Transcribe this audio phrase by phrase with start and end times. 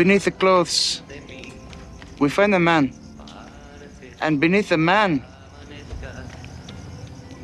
[0.00, 1.02] beneath the clothes,
[2.20, 2.90] we find a man.
[4.22, 5.22] And beneath the man,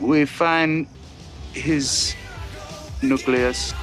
[0.01, 0.87] we find
[1.53, 2.15] his
[3.03, 3.75] nucleus.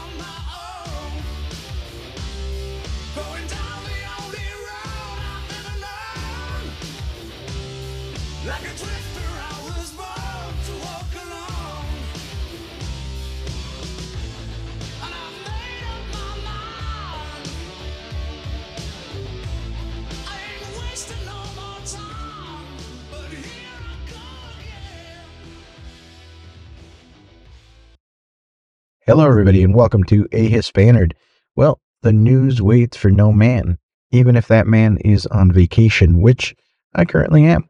[29.06, 31.11] Hello, everybody, and welcome to A Hispanerd.
[31.57, 33.78] Well, the news waits for no man,
[34.11, 36.56] even if that man is on vacation, which
[36.95, 37.67] I currently am.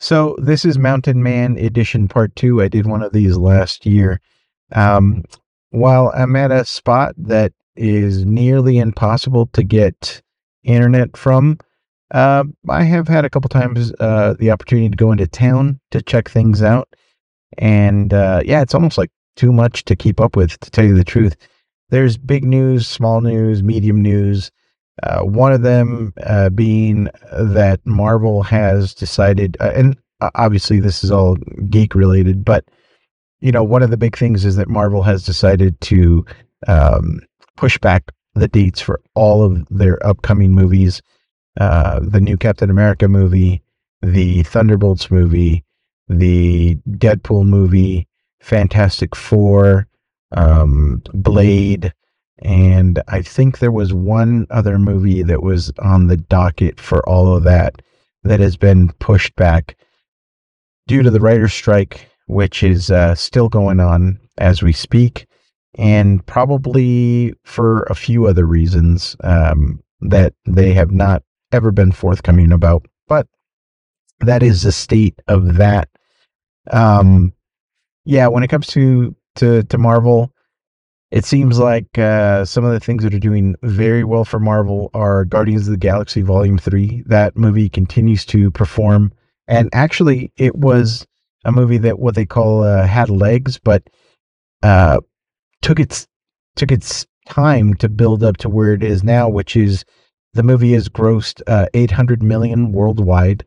[0.00, 2.60] So, this is Mountain Man Edition Part 2.
[2.60, 4.20] I did one of these last year.
[4.72, 5.24] Um,
[5.70, 10.20] while I'm at a spot that is nearly impossible to get
[10.62, 11.56] internet from,
[12.10, 16.02] uh, I have had a couple times uh, the opportunity to go into town to
[16.02, 16.86] check things out.
[17.56, 20.94] And uh, yeah, it's almost like too much to keep up with, to tell you
[20.94, 21.36] the truth.
[21.90, 24.50] There's big news, small news, medium news.
[25.02, 29.96] Uh, one of them uh, being that Marvel has decided, uh, and
[30.34, 31.36] obviously this is all
[31.68, 32.64] geek related, but
[33.40, 36.24] you know, one of the big things is that Marvel has decided to
[36.66, 37.20] um,
[37.56, 41.02] push back the dates for all of their upcoming movies.
[41.60, 43.62] Uh, the new Captain America movie,
[44.02, 45.64] the Thunderbolts movie,
[46.08, 48.06] the Deadpool movie,
[48.40, 49.86] Fantastic Four,
[50.32, 51.92] um, Blade,
[52.40, 57.34] and I think there was one other movie that was on the docket for all
[57.34, 57.80] of that
[58.24, 59.76] that has been pushed back
[60.86, 65.26] due to the writer's strike, which is uh, still going on as we speak,
[65.78, 71.22] and probably for a few other reasons um, that they have not
[71.52, 72.84] ever been forthcoming about.
[73.08, 73.26] But
[74.20, 75.88] that is the state of that.
[76.70, 77.32] Um,
[78.06, 80.32] yeah, when it comes to to to Marvel,
[81.10, 84.90] it seems like uh, some of the things that are doing very well for Marvel
[84.94, 87.02] are Guardians of the Galaxy Volume Three.
[87.06, 89.12] That movie continues to perform,
[89.48, 91.04] and actually, it was
[91.44, 93.82] a movie that what they call uh, had legs, but
[94.62, 95.00] uh,
[95.60, 96.06] took its
[96.54, 99.84] took its time to build up to where it is now, which is
[100.34, 103.44] the movie has grossed uh, 800 million worldwide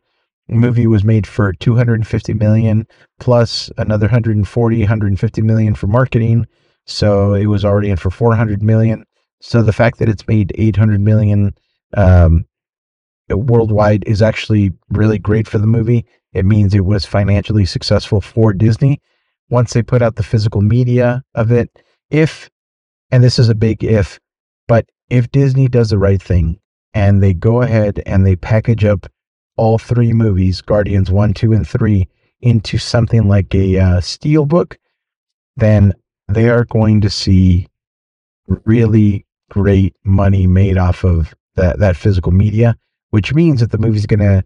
[0.50, 2.88] movie was made for 250 million
[3.20, 6.46] plus another 140 150 million for marketing.
[6.86, 9.06] So it was already in for 400 million.
[9.42, 11.54] So the fact that it's made 800 million
[11.96, 12.46] um,
[13.30, 16.06] worldwide is actually really great for the movie.
[16.34, 19.02] It means it was financially successful for disney.
[19.50, 21.70] Once they put out the physical media of it
[22.10, 22.50] if
[23.12, 24.20] and this is a big if
[24.68, 26.60] but if disney does the right thing
[26.94, 29.08] and they go ahead and they package up
[29.60, 32.08] all three movies, Guardians 1, 2, and 3,
[32.42, 34.80] into something like a uh, steel book,
[35.58, 35.94] then
[36.30, 37.68] they are going to see
[38.66, 42.74] really great money made off of that, that physical media,
[43.10, 44.44] which means that the movie's going to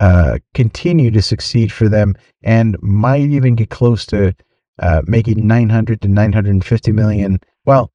[0.00, 4.34] uh, continue to succeed for them and might even get close to
[4.78, 7.38] uh, making 900 to 950 million.
[7.66, 7.92] Well,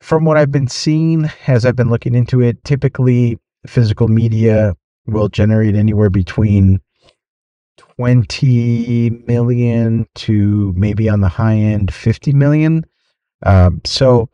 [0.00, 4.74] from what I've been seeing as I've been looking into it, typically physical media
[5.08, 6.80] will generate anywhere between
[7.98, 12.84] 20 million to maybe on the high end 50 million.
[13.44, 14.28] Um, so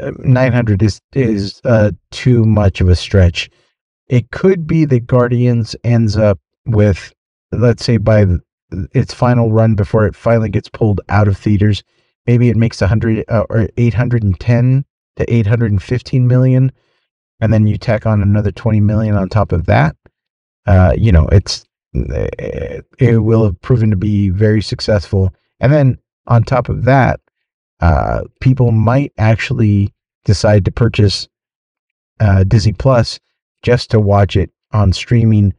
[0.00, 3.50] uh, 900 is is uh, too much of a stretch.
[4.08, 7.12] It could be that Guardians ends up with,
[7.52, 8.40] let's say, by the,
[8.92, 11.82] its final run before it finally gets pulled out of theaters,
[12.26, 14.84] maybe it makes 100 uh, or 810
[15.16, 16.72] to 815 million,
[17.40, 19.96] and then you tack on another 20 million on top of that
[20.68, 21.64] uh, you know, it's
[21.94, 25.32] it, it will have proven to be very successful.
[25.60, 27.20] And then on top of that,
[27.80, 29.94] uh, people might actually
[30.26, 31.26] decide to purchase
[32.20, 33.18] uh, Disney Plus
[33.62, 35.54] just to watch it on streaming.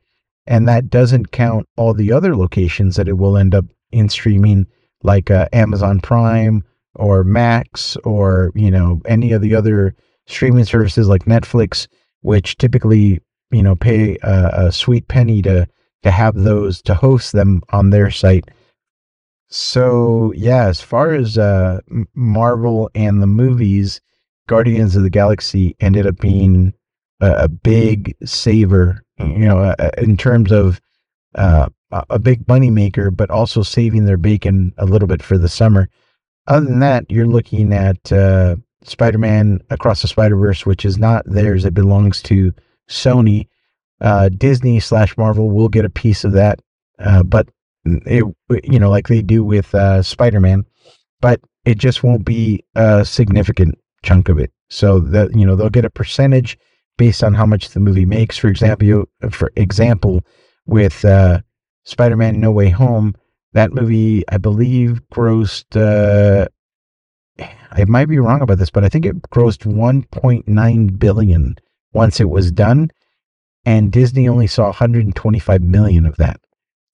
[0.45, 4.67] And that doesn't count all the other locations that it will end up in streaming,
[5.01, 6.63] like uh, Amazon Prime
[6.93, 9.95] or Max or, you know, any of the other
[10.27, 11.87] streaming services like Netflix,
[12.21, 13.19] which typically
[13.51, 15.67] you know pay a, a sweet penny to
[16.03, 18.45] to have those to host them on their site.
[19.49, 21.79] So yeah, as far as uh,
[22.13, 23.99] Marvel and the movies,
[24.47, 26.73] Guardians of the Galaxy ended up being
[27.19, 29.03] a, a big saver.
[29.19, 30.79] You know, uh, in terms of
[31.35, 35.49] uh, a big money maker, but also saving their bacon a little bit for the
[35.49, 35.89] summer.
[36.47, 41.65] Other than that, you're looking at uh, Spider-Man Across the Spider-Verse, which is not theirs.
[41.65, 42.53] It belongs to
[42.89, 43.47] Sony.
[44.01, 46.61] Uh, Disney slash Marvel will get a piece of that,
[46.99, 47.49] uh, but
[47.85, 48.23] it
[48.63, 50.65] you know like they do with uh, Spider-Man,
[51.21, 54.51] but it just won't be a significant chunk of it.
[54.69, 56.57] So that you know they'll get a percentage
[56.97, 58.37] based on how much the movie makes.
[58.37, 60.23] For example, for example,
[60.65, 61.41] with uh,
[61.83, 63.15] Spider-Man No Way Home,
[63.53, 65.75] that movie I believe grossed.
[65.75, 66.47] Uh,
[67.71, 71.55] I might be wrong about this, but I think it grossed 1.9 billion
[71.93, 72.91] once it was done,
[73.65, 76.39] and Disney only saw 125 million of that.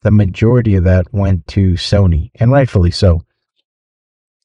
[0.01, 3.21] The majority of that went to Sony, and rightfully so.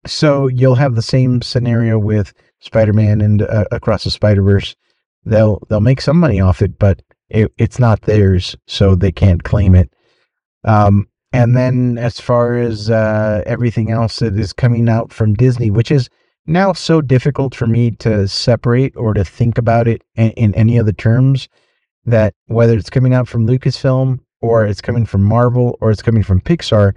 [0.06, 4.74] So you'll have the same scenario with Spider-Man and uh, Across the Spider-Verse.
[5.26, 9.44] They'll they'll make some money off it, but it, it's not theirs, so they can't
[9.44, 9.92] claim it.
[10.64, 15.70] Um, and then as far as uh, everything else that is coming out from Disney,
[15.70, 16.08] which is
[16.50, 20.78] now so difficult for me to separate or to think about it in, in any
[20.78, 21.48] other terms,
[22.04, 26.22] that whether it's coming out from Lucasfilm or it's coming from Marvel or it's coming
[26.22, 26.96] from Pixar,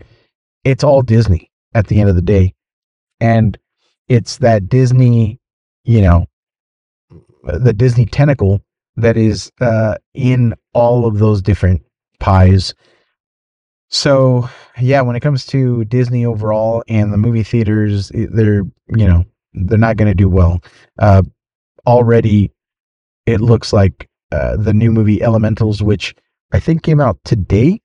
[0.64, 2.54] it's all Disney at the end of the day.
[3.20, 3.58] And
[4.08, 5.40] it's that Disney,
[5.84, 6.26] you know,
[7.44, 8.62] the Disney tentacle
[8.96, 11.82] that is uh, in all of those different
[12.20, 12.74] pies.
[13.90, 19.26] So, yeah, when it comes to Disney overall and the movie theaters, they're, you know,
[19.54, 20.62] they're not going to do well.
[21.00, 21.24] Uh,
[21.86, 22.52] already,
[23.26, 26.16] it looks like uh, the new movie Elementals, which
[26.52, 27.82] I think came out today,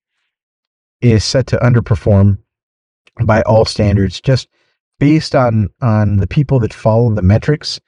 [1.00, 2.38] is set to underperform
[3.25, 4.20] by all standards.
[4.20, 4.49] Just
[4.99, 7.81] based on on the people that follow the metrics,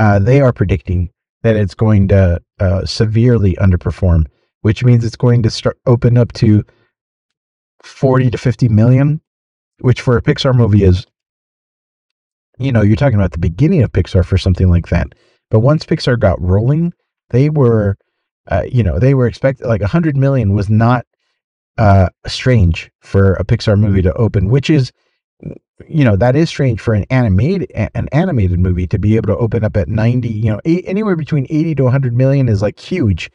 [0.00, 1.10] uh, they are predicting
[1.42, 4.26] that it's going to uh, severely underperform,
[4.62, 6.64] which means it's going to start open up to
[7.82, 9.20] 40 to 50 million,
[9.80, 11.06] which for a Pixar movie is,
[12.58, 15.14] you know, you're talking about the beginning of Pixar for something like that.
[15.50, 16.92] But once Pixar got rolling,
[17.30, 17.96] they were,
[18.48, 21.06] uh, you know, they were expected like 100 million was not
[21.78, 24.92] uh, strange for a Pixar movie to open, which is,
[25.88, 29.36] you know, that is strange for an animated an animated movie to be able to
[29.36, 30.28] open up at 90.
[30.28, 33.30] You know, eight, anywhere between 80 to 100 million is like huge,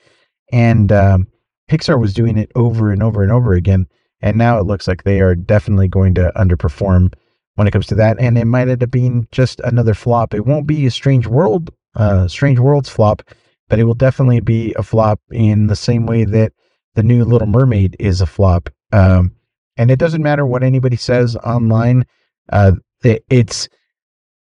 [0.52, 1.28] and um,
[1.70, 3.88] Pixar was doing it over and over and over again.
[4.22, 7.14] And now it looks like they are definitely going to underperform
[7.56, 8.20] when it comes to that.
[8.20, 10.34] And it might end up being just another flop.
[10.34, 13.22] It won't be a Strange World, uh, Strange Worlds flop,
[13.70, 16.54] but it will definitely be a flop in the same way that
[16.96, 18.70] the new Little Mermaid is a flop.
[18.92, 19.36] Um,
[19.78, 22.06] and it doesn't matter what anybody says online.
[22.52, 23.70] Uh, it, it's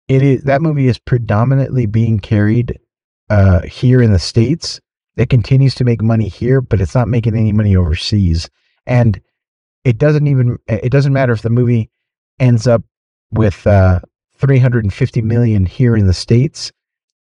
[0.08, 2.80] it is that movie is predominantly being carried
[3.30, 4.80] uh, here in the states.
[5.18, 8.50] It continues to make money here, but it's not making any money overseas.
[8.88, 9.22] And
[9.84, 11.90] it doesn't even it doesn't matter if the movie
[12.40, 12.82] ends up
[13.32, 14.00] with uh,
[14.38, 16.72] 350 million here in the states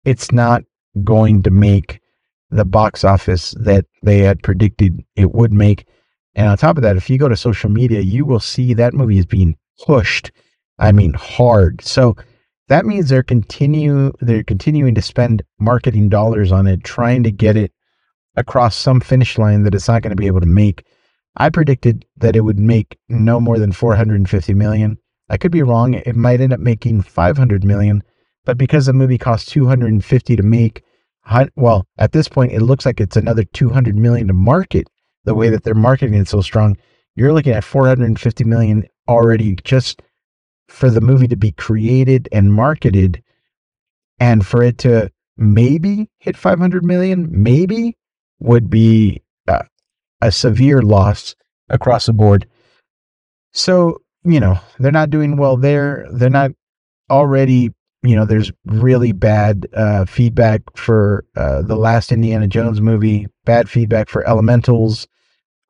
[0.05, 0.63] it's not
[1.03, 1.99] going to make
[2.49, 5.87] the box office that they had predicted it would make.
[6.35, 8.93] And on top of that if you go to social media you will see that
[8.93, 9.55] movie is being
[9.85, 10.31] pushed
[10.79, 11.81] i mean hard.
[11.83, 12.15] So
[12.67, 17.57] that means they're continue they're continuing to spend marketing dollars on it trying to get
[17.57, 17.71] it
[18.35, 20.85] across some finish line that it's not going to be able to make.
[21.37, 24.97] I predicted that it would make no more than 450 million.
[25.33, 25.95] I could be wrong.
[25.95, 28.03] It might end up making 500 million,
[28.45, 30.83] but because the movie cost 250 to make,
[31.55, 34.87] well, at this point, it looks like it's another 200 million to market.
[35.23, 36.77] The way that they're marketing it so strong,
[37.15, 40.03] you're looking at 450 million already just
[40.67, 43.23] for the movie to be created and marketed,
[44.19, 47.97] and for it to maybe hit 500 million, maybe
[48.39, 49.63] would be uh,
[50.21, 51.33] a severe loss
[51.69, 52.45] across the board.
[53.51, 56.07] So, you know, they're not doing well there.
[56.11, 56.51] They're not
[57.09, 63.27] already, you know, there's really bad uh, feedback for uh, the last Indiana Jones movie,
[63.45, 65.07] bad feedback for Elementals.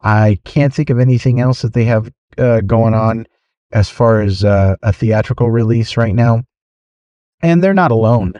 [0.01, 3.25] I can't think of anything else that they have uh, going on
[3.71, 6.43] as far as uh, a theatrical release right now.
[7.41, 8.33] And they're not alone.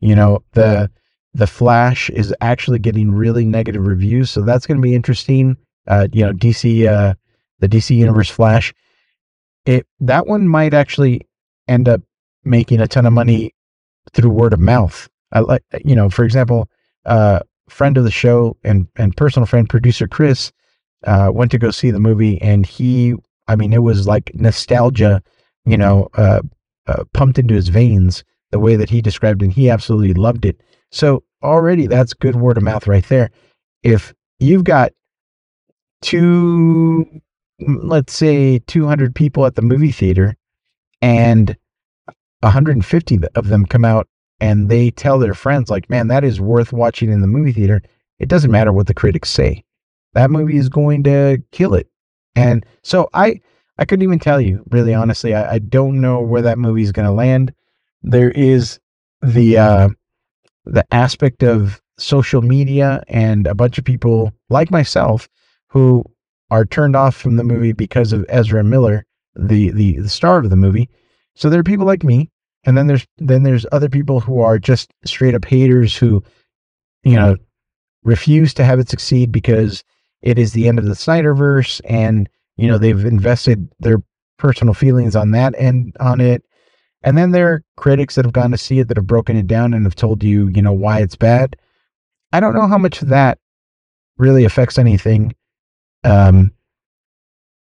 [0.00, 0.90] You know, the
[1.34, 5.56] the Flash is actually getting really negative reviews, so that's going to be interesting.
[5.86, 7.14] Uh, you know, DC, uh,
[7.60, 8.72] the DC Universe Flash,
[9.66, 11.26] it that one might actually
[11.68, 12.00] end up
[12.44, 13.54] making a ton of money
[14.12, 15.08] through word of mouth.
[15.32, 16.70] I like, you know, for example,
[17.04, 20.52] uh, friend of the show and and personal friend producer Chris
[21.04, 23.14] uh, went to go see the movie, and he,
[23.48, 25.22] I mean, it was like nostalgia,
[25.64, 26.40] you know, uh,
[26.86, 29.46] uh, pumped into his veins the way that he described it.
[29.46, 30.60] And he absolutely loved it.
[30.90, 33.30] So already that's good word of mouth right there.
[33.82, 34.92] If you've got
[36.02, 37.06] two,
[37.60, 40.36] let's say 200 people at the movie theater
[41.00, 41.56] and
[42.40, 44.08] 150 of them come out
[44.40, 47.82] and they tell their friends like, "Man, that is worth watching in the movie theater."
[48.18, 49.64] It doesn't matter what the critics say.
[50.14, 51.88] That movie is going to kill it.
[52.34, 53.40] And so I
[53.78, 55.34] I couldn't even tell you, really honestly.
[55.34, 57.52] I, I don't know where that movie is going to land.
[58.02, 58.78] There is
[59.22, 59.88] the uh,
[60.64, 65.28] the aspect of social media and a bunch of people like myself
[65.68, 66.04] who
[66.50, 70.50] are turned off from the movie because of Ezra Miller, the the, the star of
[70.50, 70.88] the movie.
[71.34, 72.30] So there are people like me,
[72.64, 76.22] and then there's then there's other people who are just straight up haters who,
[77.02, 77.36] you know,
[78.04, 79.84] refuse to have it succeed because
[80.22, 83.98] it is the end of the Snyderverse, and you know they've invested their
[84.38, 86.42] personal feelings on that and on it.
[87.02, 89.46] And then there are critics that have gone to see it that have broken it
[89.46, 91.56] down and have told you, you know, why it's bad.
[92.32, 93.38] I don't know how much that
[94.18, 95.32] really affects anything
[96.06, 96.52] um,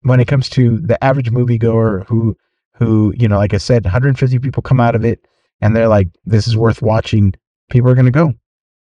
[0.02, 2.36] when it comes to the average moviegoer who
[2.74, 5.20] who you know like i said 150 people come out of it
[5.62, 7.34] and they're like this is worth watching.
[7.70, 8.34] People are going to go.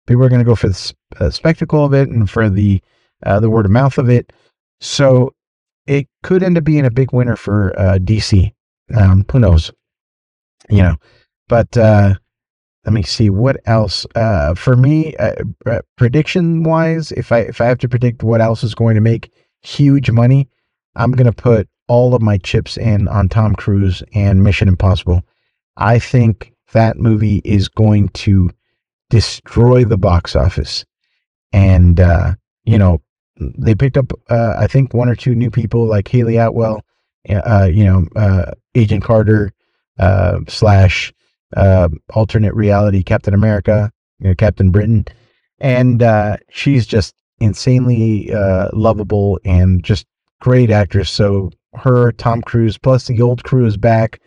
[0.07, 2.81] People are going to go for the uh, spectacle of it and for the
[3.25, 4.31] uh, the word of mouth of it.
[4.79, 5.33] So
[5.85, 8.53] it could end up being a big winner for uh, dc
[8.95, 9.71] um, who knows?
[10.69, 10.95] You know
[11.47, 12.13] but uh,
[12.85, 14.05] let me see what else?
[14.15, 15.33] Uh, for me uh,
[15.97, 19.31] prediction wise if i if i have to predict what else is going to make
[19.61, 20.47] huge money
[20.95, 25.23] i'm going to put all of my chips in on Tom Cruise and Mission Impossible.
[25.75, 28.51] I think that movie is going to
[29.09, 30.85] destroy the box office.
[31.51, 33.01] And, uh, you know,
[33.37, 36.81] they picked up, uh, I think, one or two new people like Hayley Atwell,
[37.27, 39.51] uh, you know, uh, Agent Carter,
[39.97, 41.11] uh, slash
[41.57, 45.05] uh, alternate reality Captain America, you know, Captain Britain.
[45.59, 46.03] And
[46.51, 48.31] she's just insanely
[48.73, 50.05] lovable and just
[50.41, 51.09] great actress.
[51.09, 54.19] So her, Tom Cruise, plus the old crew is back.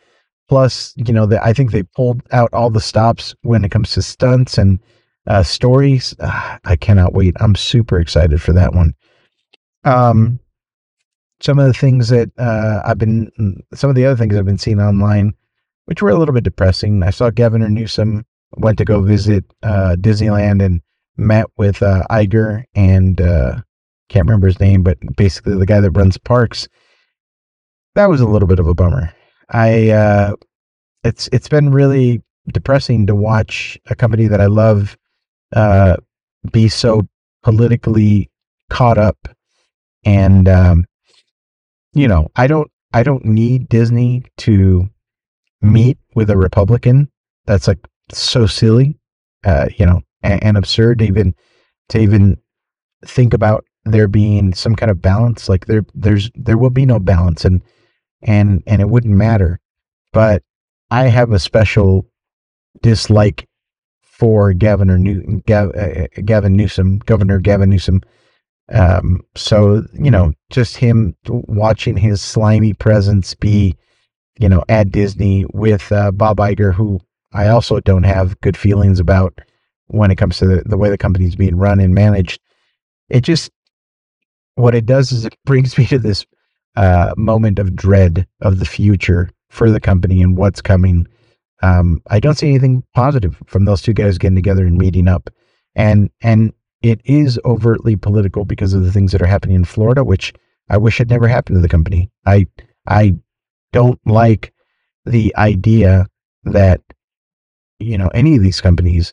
[0.48, 3.92] Plus, you know, the, I think they pulled out all the stops when it comes
[3.92, 4.78] to stunts and
[5.26, 6.14] uh, stories.
[6.20, 7.34] Uh, I cannot wait.
[7.40, 8.92] I'm super excited for that one.
[9.84, 10.38] Um,
[11.40, 13.30] some of the things that uh, I've been,
[13.72, 15.32] some of the other things I've been seeing online,
[15.86, 17.02] which were a little bit depressing.
[17.02, 18.26] I saw Governor Newsom
[18.58, 20.82] went to go visit uh, Disneyland and
[21.16, 23.60] met with uh, Iger and uh,
[24.08, 26.68] can't remember his name, but basically the guy that runs parks
[27.94, 29.12] that was a little bit of a bummer.
[29.50, 30.34] I uh,
[31.04, 34.96] it's it's been really depressing to watch a company that I love
[35.54, 35.96] uh,
[36.52, 37.06] be so
[37.42, 38.30] politically
[38.70, 39.28] caught up,
[40.04, 40.86] and um,
[41.92, 44.88] you know, I don't I don't need Disney to
[45.60, 47.10] meet with a Republican.
[47.46, 47.78] That's like
[48.10, 48.98] so silly,
[49.44, 51.34] uh, you know, and, and absurd to even
[51.88, 52.38] to even
[53.04, 55.48] think about there being some kind of balance.
[55.48, 57.62] Like there there's there will be no balance, and
[58.22, 59.60] and and it wouldn't matter.
[60.12, 60.42] But
[60.90, 62.06] I have a special
[62.82, 63.48] dislike
[64.02, 68.02] for Gavin New, Gav, uh, Gavin Newsom, Governor Gavin Newsom.
[68.72, 73.74] Um, so you know, just him watching his slimy presence be,
[74.38, 77.00] you know, at Disney with uh, Bob Iger, who
[77.32, 79.40] I also don't have good feelings about
[79.92, 82.40] when it comes to the, the way the company's being run and managed.
[83.08, 83.50] It just
[84.54, 86.26] what it does is it brings me to this
[86.76, 91.06] uh, moment of dread of the future for the company and what's coming.
[91.62, 95.30] Um, I don't see anything positive from those two guys getting together and meeting up,
[95.74, 100.02] and and it is overtly political because of the things that are happening in Florida,
[100.02, 100.32] which
[100.68, 102.10] I wish had never happened to the company.
[102.26, 102.46] I
[102.88, 103.14] I
[103.72, 104.52] don't like
[105.04, 106.06] the idea
[106.44, 106.80] that
[107.78, 109.12] you know any of these companies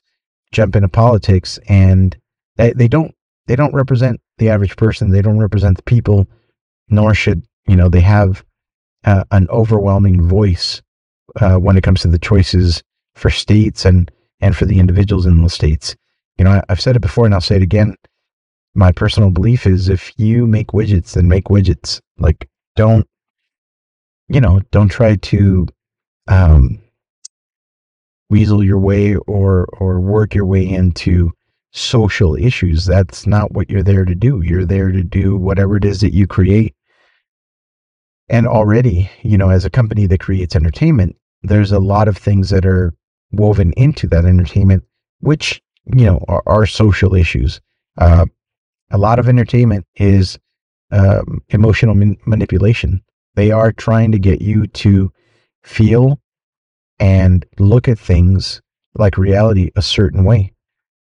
[0.51, 2.17] jump into politics and
[2.57, 3.13] they, they don't
[3.47, 6.27] they don't represent the average person they don't represent the people
[6.89, 8.43] nor should you know they have
[9.05, 10.81] uh, an overwhelming voice
[11.37, 12.83] uh, when it comes to the choices
[13.15, 15.95] for states and and for the individuals in those states.
[16.37, 17.95] You know, I, I've said it before and I'll say it again.
[18.73, 21.99] My personal belief is if you make widgets, then make widgets.
[22.17, 23.05] Like, don't,
[24.29, 25.67] you know, don't try to
[26.27, 26.79] um,
[28.29, 31.31] weasel your way or or work your way into
[31.71, 32.85] social issues.
[32.85, 34.41] That's not what you're there to do.
[34.41, 36.75] You're there to do whatever it is that you create
[38.29, 42.51] and already, you know, as a company that creates entertainment, there's a lot of things
[42.51, 42.93] that are
[43.31, 44.83] woven into that entertainment,
[45.19, 47.59] which, you know, are, are social issues.
[47.97, 48.25] Uh,
[48.91, 50.37] a lot of entertainment is
[50.91, 53.01] um, emotional man- manipulation.
[53.35, 55.11] They are trying to get you to
[55.63, 56.19] feel
[56.99, 58.61] and look at things
[58.95, 60.53] like reality a certain way.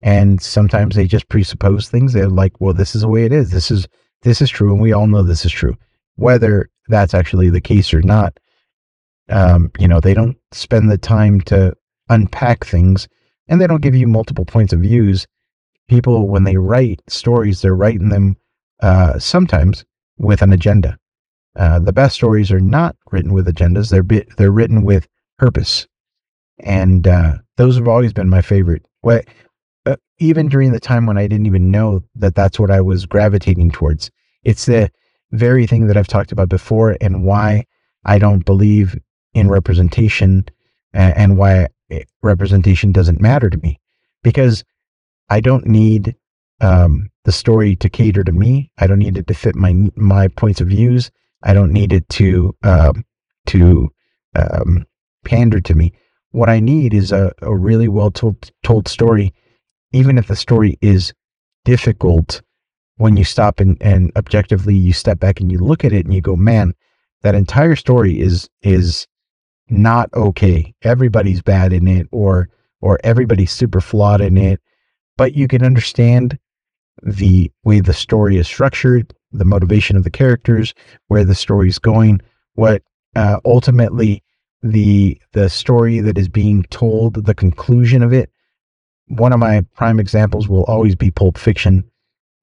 [0.03, 2.13] And sometimes they just presuppose things.
[2.13, 3.51] They're like, well, this is the way it is.
[3.51, 3.89] This is
[4.23, 5.77] this is true, and we all know this is true.
[6.17, 8.39] Whether that's actually the case or not.
[9.29, 11.75] Um, you know, they don't spend the time to
[12.09, 13.09] unpack things
[13.49, 15.27] and they don't give you multiple points of views.
[15.89, 18.37] People, when they write stories, they're writing them
[18.81, 19.85] uh, sometimes
[20.19, 20.99] with an agenda.
[21.55, 25.87] Uh, the best stories are not written with agendas; they're they're written with purpose,
[26.61, 28.85] and uh, those have always been my favorite.
[29.03, 29.27] What,
[29.85, 33.07] uh, even during the time when I didn't even know that that's what I was
[33.07, 34.11] gravitating towards.
[34.45, 34.91] It's the
[35.33, 37.65] very thing that I've talked about before, and why
[38.05, 38.99] I don't believe
[39.35, 40.45] in representation,
[40.93, 41.69] and, and why
[42.23, 43.81] representation doesn't matter to me,
[44.23, 44.65] because
[45.29, 46.15] I don't need
[46.61, 48.71] um, the story to cater to me.
[48.79, 51.11] I don't need it to fit my my points of views.
[51.43, 53.05] I don't need it to um,
[53.47, 53.91] to
[54.35, 54.87] um,
[55.27, 55.93] pander to me.
[56.31, 59.35] What I need is a, a really well told told story,
[59.93, 61.13] even if the story is
[61.65, 62.43] difficult.
[62.99, 66.15] When you stop and, and objectively you step back and you look at it and
[66.15, 66.73] you go, man,
[67.23, 69.07] that entire story is is
[69.69, 70.75] not okay.
[70.83, 72.49] Everybody's bad in it, or
[72.81, 74.61] or everybody's super flawed in it.
[75.17, 76.39] But you can understand
[77.03, 80.73] the way the story is structured, the motivation of the characters,
[81.09, 82.21] where the story is going,
[82.55, 82.83] what
[83.15, 84.23] uh, ultimately
[84.63, 88.31] the the story that is being told, the conclusion of it.
[89.09, 91.85] One of my prime examples will always be Pulp Fiction.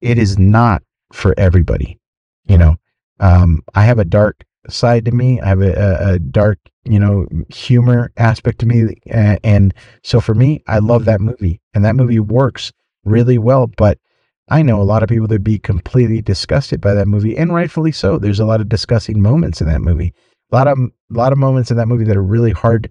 [0.00, 1.98] It is not for everybody.
[2.46, 2.76] You know,
[3.20, 5.40] um, I have a dark side to me.
[5.40, 10.62] I have a, a, dark, you know, humor aspect to me, and, so for me,
[10.66, 12.72] I love that movie, and that movie works
[13.04, 13.66] really well.
[13.66, 13.98] But
[14.48, 17.92] I know a lot of people that be completely disgusted by that movie, and rightfully
[17.92, 18.18] so.
[18.18, 20.12] There's a lot of disgusting moments in that movie.
[20.54, 22.88] A lot of a lot of moments in that movie that are really hard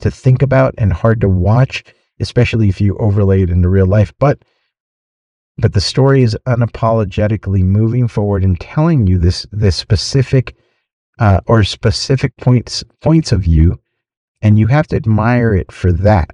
[0.00, 1.84] to think about and hard to watch,
[2.18, 4.12] especially if you overlay it into real life.
[4.18, 4.44] But
[5.56, 10.56] but the story is unapologetically moving forward and telling you this this specific
[11.20, 13.78] uh, or specific points points of view,
[14.42, 16.30] and you have to admire it for that,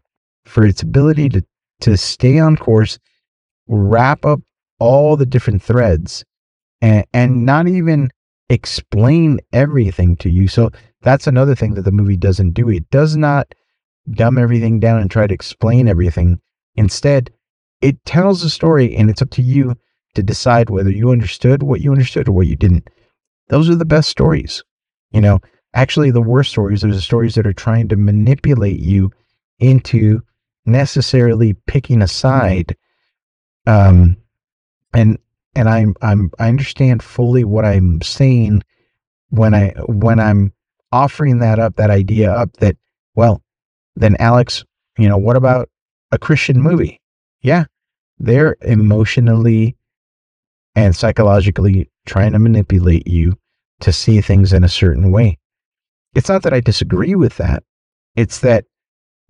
[0.46, 1.44] for its ability to
[1.82, 2.99] to stay on course,
[3.68, 4.40] wrap up
[4.78, 6.25] all the different threads
[6.80, 8.08] and, and not even
[8.50, 10.49] explain everything to you.
[10.49, 10.71] So
[11.02, 12.69] that's another thing that the movie doesn't do.
[12.69, 13.54] It does not
[14.10, 16.41] dumb everything down and try to explain everything.
[16.75, 17.32] Instead,
[17.80, 19.76] it tells a story and it's up to you
[20.15, 22.89] to decide whether you understood what you understood or what you didn't.
[23.49, 24.63] Those are the best stories.
[25.13, 25.41] You know,
[25.75, 29.10] actually, the worst stories are the stories that are trying to manipulate you
[29.60, 30.21] into
[30.67, 32.76] necessarily picking a side
[33.67, 34.17] um,
[34.93, 35.19] and
[35.54, 38.63] and I'm I'm I understand fully what I'm saying
[39.30, 40.52] when I when I'm
[40.93, 42.76] offering that up that idea up that
[43.15, 43.43] well
[43.97, 44.65] then Alex
[44.99, 45.69] you know what about
[46.13, 47.00] a Christian movie?
[47.43, 47.65] Yeah
[48.19, 49.76] they're emotionally
[50.76, 53.36] and psychologically trying to manipulate you
[53.80, 55.39] to see things in a certain way.
[56.15, 57.63] It's not that I disagree with that.
[58.15, 58.67] It's that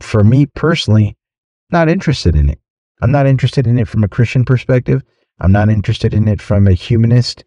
[0.01, 1.17] for me personally
[1.71, 2.59] not interested in it.
[3.01, 5.03] I'm not interested in it from a Christian perspective
[5.41, 7.45] I'm not interested in it from a humanist,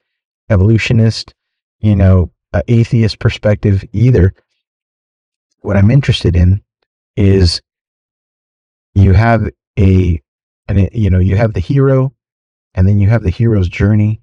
[0.50, 1.34] evolutionist,
[1.80, 2.32] you know,
[2.68, 4.34] atheist perspective either.
[5.62, 6.62] What I'm interested in
[7.16, 7.62] is
[8.96, 10.22] you have a,
[10.68, 12.14] and you know, you have the hero,
[12.76, 14.22] and then you have the hero's journey,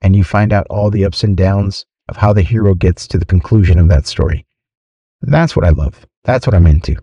[0.00, 3.18] and you find out all the ups and downs of how the hero gets to
[3.18, 4.44] the conclusion of that story.
[5.22, 6.06] That's what I love.
[6.24, 6.96] That's what I'm into.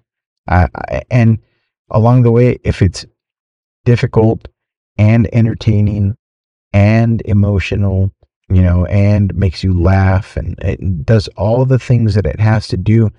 [0.48, 1.40] I, I, and
[1.92, 3.06] along the way, if it's
[3.86, 4.48] difficult
[5.00, 6.14] and entertaining
[6.74, 8.12] and emotional,
[8.50, 12.68] you know, and makes you laugh and it does all the things that it has
[12.68, 13.10] to do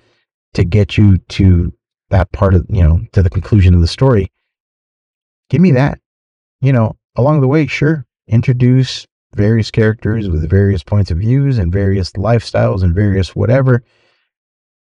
[0.53, 1.73] to get you to
[2.11, 4.31] that part of, you know, to the conclusion of the story.
[5.49, 5.99] Give me that.
[6.61, 11.73] You know, along the way, sure, introduce various characters with various points of views and
[11.73, 13.83] various lifestyles and various whatever.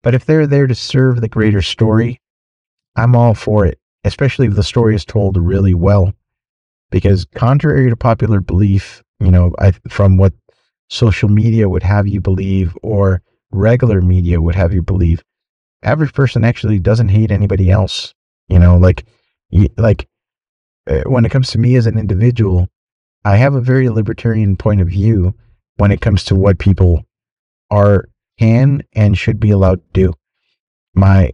[0.03, 2.21] But if they're there to serve the greater story,
[2.95, 6.13] I'm all for it, especially if the story is told really well
[6.93, 10.31] because contrary to popular belief, you know, I, from what
[10.91, 15.23] social media would have you believe or regular media would have you believe,
[15.81, 18.13] average person actually doesn't hate anybody else.
[18.47, 19.07] You know, like,
[19.75, 20.07] like
[20.87, 22.69] uh, when it comes to me as an individual,
[23.25, 25.33] I have a very libertarian point of view
[25.77, 27.03] when it comes to what people
[27.71, 30.13] are can and should be allowed to do.
[30.93, 31.31] My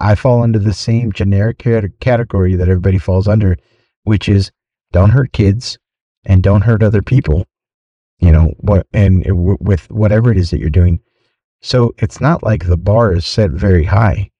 [0.00, 1.58] I fall under the same generic
[2.00, 3.56] category that everybody falls under,
[4.02, 4.50] which is
[4.92, 5.78] don't hurt kids
[6.24, 7.46] and don't hurt other people
[8.18, 9.24] you know what and
[9.60, 11.00] with whatever it is that you're doing.
[11.60, 14.30] So it's not like the bar is set very high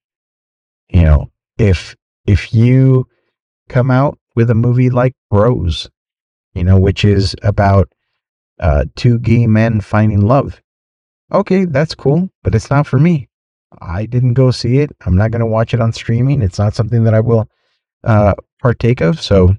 [0.89, 1.31] you know.
[1.59, 3.07] If if you
[3.69, 5.91] come out with a movie like bros
[6.55, 7.89] you know which is about
[8.61, 10.61] uh, two gay men finding love
[11.33, 13.29] okay that's cool but it's not for me.
[13.81, 14.91] I didn't go see it.
[15.05, 16.41] I'm not going to watch it on streaming.
[16.41, 17.49] It's not something that i will
[18.03, 19.21] uh, partake of.
[19.21, 19.55] So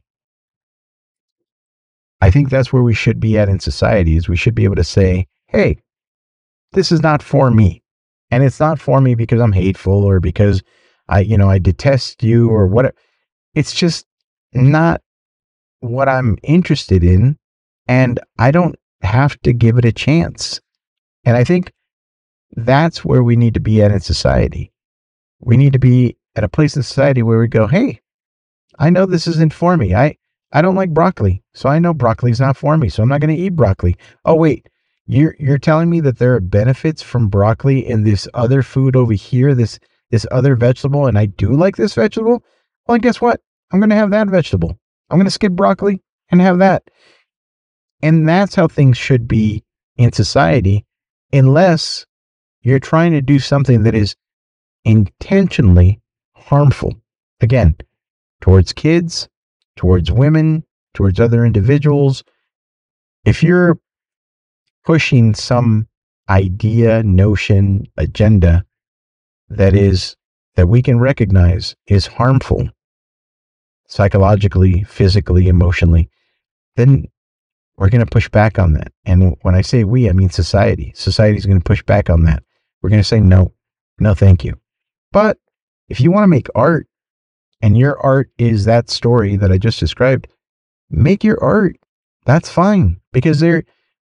[2.22, 4.76] I think that's where we should be at in society is we should be able
[4.76, 5.78] to say, hey,
[6.74, 7.82] this is not for me.
[8.32, 10.62] And it's not for me because I'm hateful or because
[11.08, 12.94] I, you know, I detest you or what.
[13.56, 14.06] It's just
[14.54, 15.02] not
[15.80, 17.38] what I'm interested in.
[17.88, 20.62] And I don't have to give it a chance.
[21.26, 21.72] And I think
[22.52, 24.72] that's where we need to be at in society.
[25.40, 28.02] We need to be at a place in society where we go, hey,
[28.78, 29.96] I know this isn't for me.
[29.96, 30.18] I,
[30.52, 31.44] I don't like broccoli.
[31.54, 32.90] So I know broccoli's not for me.
[32.90, 33.96] So I'm not going to eat broccoli.
[34.26, 34.68] Oh, wait.
[35.06, 39.14] You're you're telling me that there are benefits from broccoli and this other food over
[39.14, 39.80] here, this
[40.12, 42.44] this other vegetable, and I do like this vegetable?
[42.88, 43.42] Well, guess what?
[43.72, 44.78] I'm gonna have that vegetable.
[45.10, 46.84] I'm gonna skip broccoli and have that.
[48.04, 49.64] And that's how things should be
[49.98, 50.86] in society,
[51.34, 52.06] unless
[52.62, 54.16] you're trying to do something that is
[54.86, 56.02] intentionally
[56.36, 56.94] harmful.
[57.42, 57.76] Again,
[58.42, 59.28] towards kids,
[59.80, 60.62] towards women,
[60.94, 62.22] towards other individuals.
[63.24, 63.80] If you're
[64.84, 65.88] pushing some
[66.28, 68.66] idea, notion, agenda
[69.48, 70.18] that is
[70.58, 72.68] that we can recognize is harmful
[73.88, 76.10] psychologically, physically, emotionally,
[76.76, 77.06] then
[77.78, 78.92] we're going to push back on that.
[79.06, 80.92] And when I say we, I mean society.
[80.94, 82.44] Society is going to push back on that.
[82.82, 83.54] We're going to say no,
[83.98, 84.60] no, thank you.
[85.14, 85.38] But
[85.88, 86.86] if you want to make art
[87.62, 90.28] and your art is that story that I just described,
[90.90, 91.78] make your art.
[92.26, 93.64] That's fine because there,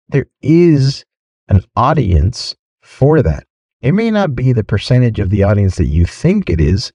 [0.09, 1.05] there is
[1.49, 3.47] an audience for that.
[3.81, 6.93] It may not be the percentage of the audience that you think it is,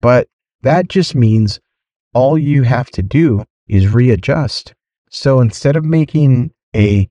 [0.00, 0.28] but
[0.62, 1.60] that just means
[2.14, 4.74] all you have to do is readjust.
[5.10, 7.08] So instead of making a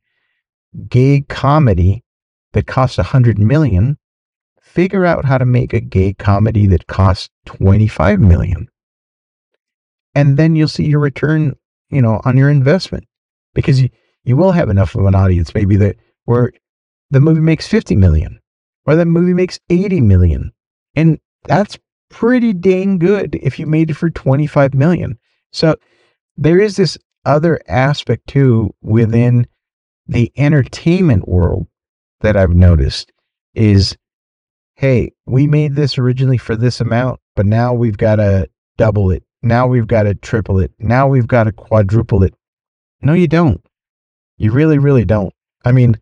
[0.89, 2.03] gay comedy
[2.53, 3.97] that costs a hundred million,
[4.75, 8.67] figure out how to make a gay comedy that costs 25 million.
[10.13, 11.55] And then you'll see your return,
[11.89, 13.05] you know, on your investment
[13.53, 13.89] because you,
[14.25, 16.51] you will have enough of an audience maybe that where
[17.09, 18.39] the movie makes 50 million
[18.85, 20.51] or the movie makes 80 million.
[20.95, 21.77] And that's
[22.09, 25.17] pretty dang good if you made it for 25 million.
[25.51, 25.77] So
[26.35, 29.47] there is this other aspect too within
[30.07, 31.67] the entertainment world
[32.21, 33.11] that I've noticed
[33.53, 33.97] is
[34.75, 39.23] hey, we made this originally for this amount, but now we've got to double it.
[39.41, 40.71] Now we've got to triple it.
[40.79, 42.33] Now we've got to quadruple it.
[43.01, 43.63] No, you don't.
[44.38, 45.33] You really, really don't.
[45.63, 45.95] I mean,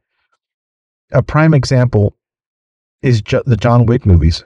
[1.11, 2.15] a prime example
[3.01, 4.43] is jo- the John Wick movies.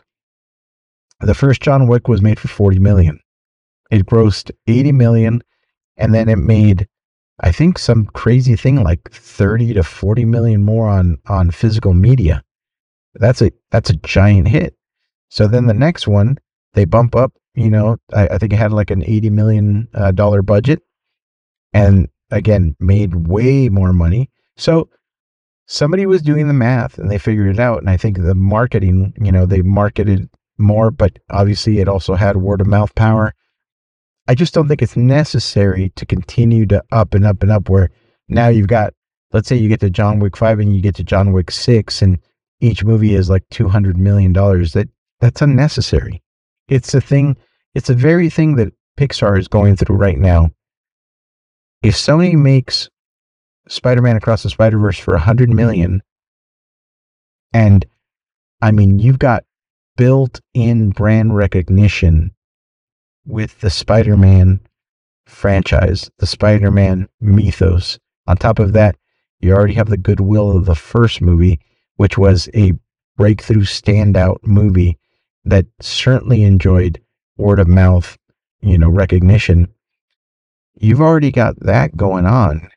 [1.22, 3.20] The first John Wick was made for 40 million.
[3.90, 5.42] It grossed 80 million
[5.96, 6.88] and then it made
[7.40, 12.44] I think some crazy thing like 30 to 40 million more on on physical media.
[13.20, 14.76] That's a that's a giant hit.
[15.30, 16.38] So then the next one
[16.74, 20.12] they bump up, you know, I, I think it had like an 80 million uh,
[20.12, 20.82] dollar budget
[21.74, 24.30] and again made way more money.
[24.58, 24.90] So
[25.66, 29.14] somebody was doing the math and they figured it out and I think the marketing,
[29.20, 33.34] you know, they marketed more, but obviously it also had word of mouth power.
[34.28, 37.90] I just don't think it's necessary to continue to up and up and up where
[38.28, 38.94] now you've got,
[39.32, 42.02] let's say you get to John Wick 5 and you get to John Wick 6
[42.02, 42.20] and
[42.60, 44.34] each movie is like $200 million.
[44.34, 44.90] That
[45.20, 46.22] that's unnecessary.
[46.68, 47.38] It's a thing,
[47.74, 50.52] it's a very thing that Pixar is going through right now.
[51.82, 52.90] If Sony makes
[53.68, 56.02] Spider-Man Across the Spider-Verse for 100 million
[57.54, 57.86] and
[58.62, 59.44] I mean, you've got
[59.98, 62.32] built in brand recognition
[63.26, 64.62] with the Spider Man
[65.26, 68.00] franchise, the Spider Man mythos.
[68.26, 68.96] On top of that,
[69.40, 71.60] you already have the goodwill of the first movie,
[71.98, 72.74] which was a
[73.18, 74.98] breakthrough standout movie
[75.46, 77.02] that certainly enjoyed
[77.38, 78.18] word of mouth,
[78.62, 79.68] you know, recognition.
[80.80, 82.70] You've already got that going on.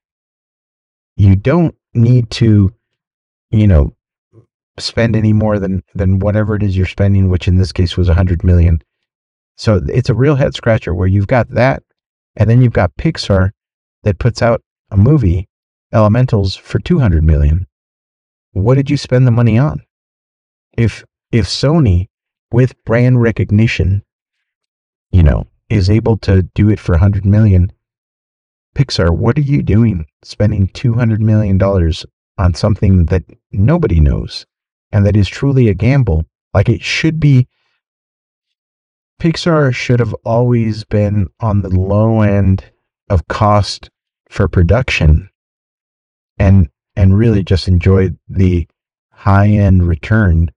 [1.16, 2.72] You don't need to,
[3.50, 3.94] you know,
[4.78, 8.09] spend any more than than whatever it is you're spending, which in this case was
[8.09, 8.80] a hundred million.
[9.56, 11.83] So it's a real head scratcher where you've got that,
[12.37, 13.50] and then you've got Pixar
[14.04, 15.48] that puts out a movie,
[15.92, 17.66] Elementals, for two hundred million.
[18.52, 19.82] What did you spend the money on?
[20.76, 22.08] If if Sony
[22.52, 24.02] with brand recognition,
[25.12, 27.72] you know, is able to do it for a hundred million,
[28.74, 32.04] Pixar, what are you doing spending two hundred million dollars
[32.38, 34.46] on something that nobody knows?
[34.92, 36.24] and that is truly a gamble.
[36.52, 37.48] Like it should be.
[39.20, 42.64] Pixar should have always been on the low end
[43.08, 43.90] of cost
[44.28, 45.28] for production
[46.38, 48.68] and and really just enjoyed the
[49.10, 50.50] high end return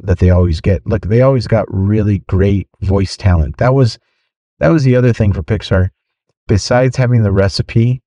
[0.00, 0.86] that they always get.
[0.86, 3.58] Look, they always got really great voice talent.
[3.58, 3.98] That was
[4.58, 5.90] that was the other thing for Pixar.
[6.48, 8.00] Besides having the recipe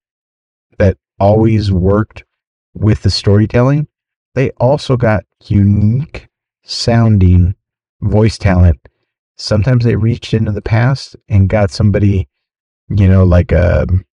[0.80, 2.24] that always worked
[2.74, 3.88] with the storytelling,
[4.34, 6.28] they also got unique
[6.64, 7.54] sounding
[8.02, 8.80] voice talent.
[9.38, 12.28] Sometimes they reached into the past and got somebody,
[12.90, 14.04] you know, like a um,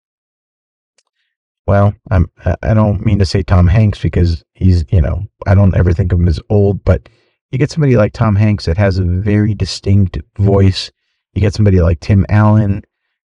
[1.72, 2.30] well, I'm
[2.62, 6.12] I don't mean to say Tom Hanks because he's, you know, I don't ever think
[6.12, 7.08] of him as old, but
[7.50, 10.92] you get somebody like Tom Hanks that has a very distinct voice.
[11.32, 12.82] You get somebody like Tim Allen.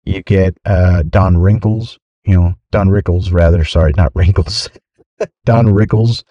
[0.06, 3.66] You get uh, Don Wrinkles, you know, Don Rickles rather.
[3.66, 4.70] Sorry, not Wrinkles.
[5.44, 6.24] Don Rickles.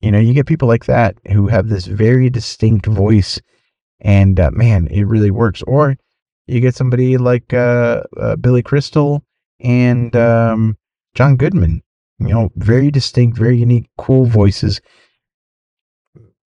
[0.00, 3.40] You know, you get people like that who have this very distinct voice,
[4.00, 5.62] and uh, man, it really works.
[5.68, 5.96] Or
[6.48, 9.22] you get somebody like uh, uh, Billy Crystal
[9.60, 10.76] and um,
[11.14, 11.82] John Goodman.
[12.18, 14.80] You know, very distinct, very unique, cool voices.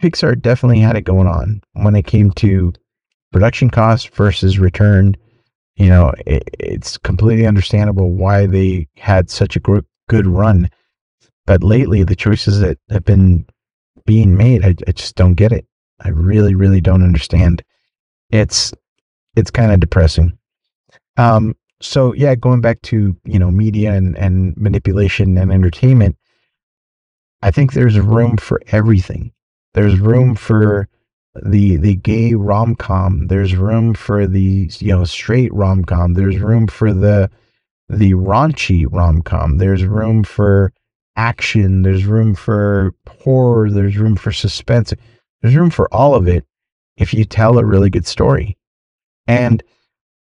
[0.02, 2.74] Pixar definitely had it going on when it came to
[3.32, 5.18] production cost versus return.
[5.76, 10.70] You know, it, it's completely understandable why they had such a gr- good run.
[11.46, 13.46] But lately, the choices that have been
[14.06, 15.66] being made, I, I just don't get it.
[16.00, 17.64] I really, really don't understand.
[18.30, 18.74] It's
[19.36, 20.38] it's kind of depressing.
[21.18, 26.18] Um, so yeah, going back to you know media and, and manipulation and entertainment,
[27.42, 29.32] I think there's room for everything.
[29.74, 30.88] There's room for
[31.44, 33.28] the the gay rom com.
[33.28, 36.14] There's room for the you know straight rom com.
[36.14, 37.30] There's room for the
[37.90, 39.58] the raunchy rom com.
[39.58, 40.74] There's room for
[41.18, 41.84] action.
[41.84, 43.70] There's room for horror.
[43.70, 44.94] There's room for suspense.
[45.42, 46.46] There's room for all of it
[46.98, 48.58] if you tell a really good story.
[49.28, 49.64] And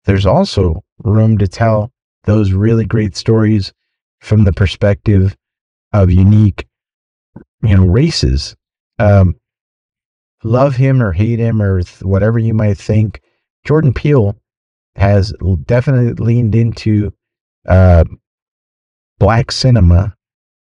[0.05, 1.91] there's also room to tell
[2.25, 3.73] those really great stories
[4.19, 5.35] from the perspective
[5.91, 6.65] of unique,
[7.61, 8.55] you know, races.
[8.99, 9.35] Um,
[10.43, 13.21] love him or hate him or th- whatever you might think,
[13.65, 14.35] Jordan Peele
[14.95, 15.33] has
[15.65, 17.13] definitely leaned into
[17.67, 18.03] uh,
[19.19, 20.15] black cinema.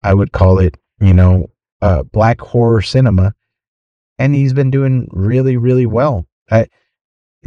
[0.03, 1.47] I would call it, you know,
[1.81, 3.33] uh, black horror cinema,
[4.17, 6.25] and he's been doing really, really well.
[6.49, 6.67] I,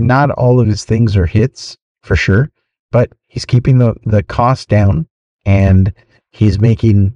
[0.00, 2.50] not all of his things are hits for sure,
[2.90, 5.06] but he's keeping the, the cost down
[5.44, 5.92] and
[6.30, 7.14] he's making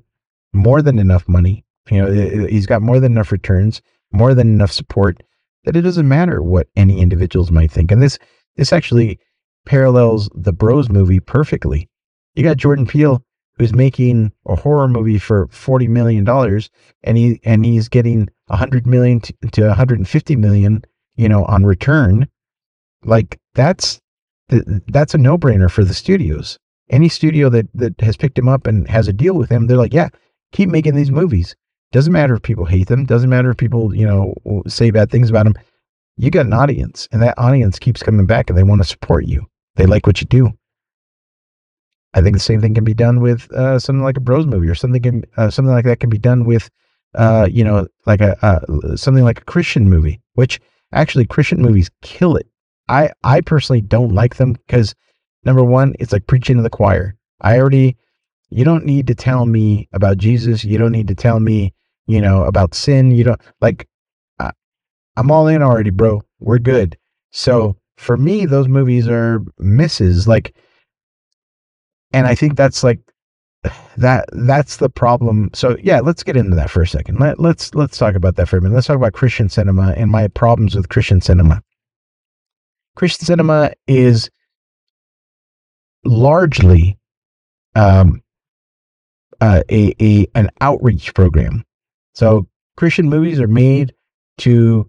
[0.53, 1.65] more than enough money.
[1.91, 5.23] You know, he's got more than enough returns, more than enough support
[5.65, 7.91] that it doesn't matter what any individuals might think.
[7.91, 8.19] And this
[8.57, 9.19] this actually
[9.67, 11.89] parallels the Bros movie perfectly.
[12.35, 13.25] You got Jordan Peele
[13.57, 16.71] who's making a horror movie for 40 million dollars
[17.03, 20.85] and he and he's getting 100 million to, to 150 million,
[21.17, 22.29] you know, on return.
[23.05, 24.01] Like that's
[24.49, 26.59] that's a no-brainer for the studios.
[26.91, 29.77] Any studio that that has picked him up and has a deal with him, they're
[29.77, 30.09] like, yeah,
[30.53, 31.55] keep making these movies.
[31.93, 33.05] Doesn't matter if people hate them.
[33.05, 34.35] Doesn't matter if people, you know,
[34.67, 35.55] say bad things about them.
[36.17, 39.27] You got an audience, and that audience keeps coming back, and they want to support
[39.27, 39.47] you.
[39.77, 40.51] They like what you do.
[42.13, 44.69] I think the same thing can be done with uh, something like a Bros movie,
[44.69, 46.71] or something can, uh, something like that can be done with,
[47.15, 50.21] uh, you know, like a uh, something like a Christian movie.
[50.35, 50.61] Which
[50.93, 52.49] actually, Christian movies kill it
[52.89, 54.95] I I personally don't like them because
[55.45, 57.17] number one, it's like preaching to the choir.
[57.41, 57.97] I already
[58.51, 60.65] you don't need to tell me about Jesus.
[60.65, 61.73] You don't need to tell me,
[62.07, 63.11] you know, about sin.
[63.11, 63.89] You don't like
[64.39, 64.53] I,
[65.17, 66.23] I'm all in already, bro.
[66.41, 66.97] We're good.
[67.33, 70.29] So for me, those movies are misses.
[70.29, 70.55] Like,
[72.13, 73.01] and I think that's like
[73.97, 75.51] that that's the problem.
[75.55, 77.19] So yeah, let's get into that for a second.
[77.19, 78.75] Let, let's let's talk about that for a minute.
[78.75, 81.63] Let's talk about Christian cinema and my problems with Christian cinema.
[82.97, 84.31] Christian cinema is
[86.05, 86.99] largely
[87.75, 88.23] um,
[89.41, 91.65] uh, a, a an outreach program.
[92.15, 93.95] So Christian movies are made
[94.39, 94.89] to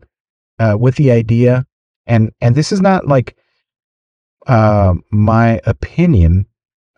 [0.59, 1.65] uh, with the idea,
[2.05, 3.35] and and this is not like
[4.47, 6.45] uh, my opinion.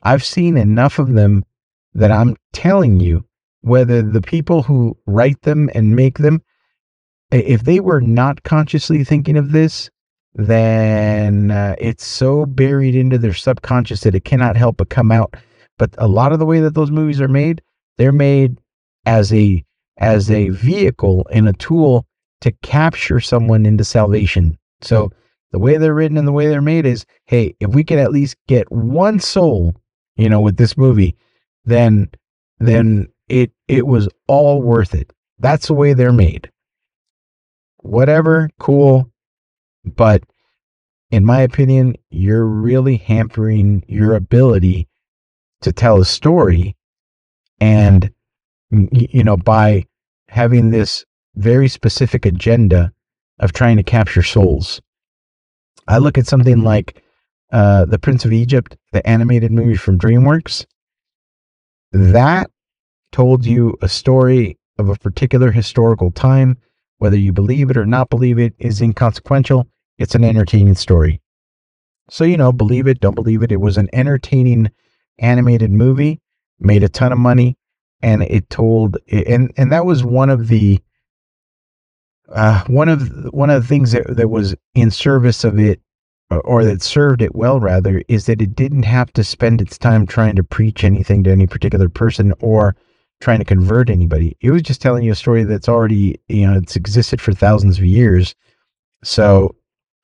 [0.03, 1.43] I've seen enough of them
[1.93, 3.25] that I'm telling you
[3.61, 6.41] whether the people who write them and make them,
[7.31, 9.89] if they were not consciously thinking of this,
[10.37, 15.35] then uh, it's so buried into their subconscious that it cannot help but come out.
[15.79, 17.61] But a lot of the way that those movies are made,
[17.97, 18.59] they're made
[19.05, 19.63] as a
[19.97, 22.05] as a vehicle and a tool
[22.41, 24.55] to capture someone into salvation.
[24.81, 25.11] So
[25.51, 28.11] the way they're written and the way they're made is, hey, if we can at
[28.11, 29.73] least get one soul,
[30.17, 31.15] you know, with this movie,
[31.65, 32.09] then
[32.59, 35.11] then it it was all worth it.
[35.39, 36.51] That's the way they're made.
[37.77, 39.11] Whatever, cool,
[39.95, 40.23] but
[41.11, 44.87] in my opinion, you're really hampering your ability
[45.61, 46.75] to tell a story.
[47.59, 48.11] And,
[48.69, 49.85] you know, by
[50.29, 52.91] having this very specific agenda
[53.39, 54.81] of trying to capture souls.
[55.87, 57.03] I look at something like
[57.51, 60.65] uh, The Prince of Egypt, the animated movie from DreamWorks,
[61.91, 62.49] that
[63.11, 66.57] told you a story of a particular historical time.
[66.97, 69.67] Whether you believe it or not believe it is inconsequential.
[69.97, 71.21] It's an entertaining story.
[72.09, 73.51] So, you know, believe it, don't believe it.
[73.51, 74.71] It was an entertaining
[75.19, 76.21] animated movie,
[76.59, 77.57] made a ton of money,
[78.01, 80.79] and it told, and, and that was one of the,
[82.29, 85.81] uh, one of one of the things that, that was in service of it
[86.29, 90.05] or that served it well rather is that it didn't have to spend its time
[90.05, 92.75] trying to preach anything to any particular person or
[93.21, 96.57] trying to convert anybody it was just telling you a story that's already you know
[96.57, 98.35] it's existed for thousands of years
[99.03, 99.55] so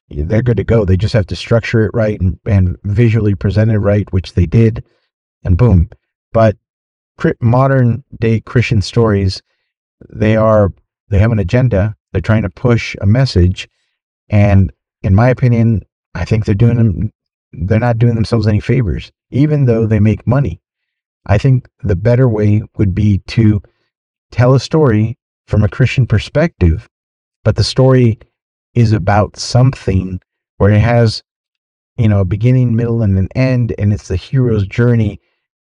[0.10, 0.86] they're good to go.
[0.86, 4.46] They just have to structure it right and, and visually present it right which they
[4.46, 4.84] did
[5.44, 5.90] and boom.
[6.32, 6.58] But
[7.40, 9.42] modern day christian stories
[10.10, 10.74] they are
[11.10, 11.96] they have an agenda.
[12.12, 13.70] They're trying to push a message
[14.30, 14.72] and
[15.04, 15.84] in my opinion
[16.16, 17.12] I think they're doing them,
[17.52, 20.62] they're not doing themselves any favors, even though they make money.
[21.26, 23.62] I think the better way would be to
[24.32, 26.90] tell a story from a Christian perspective,
[27.44, 28.20] but the story
[28.74, 30.20] is about something
[30.58, 31.24] where it has,
[31.98, 35.20] you know, a beginning, middle, and an end, and it's the hero's journey,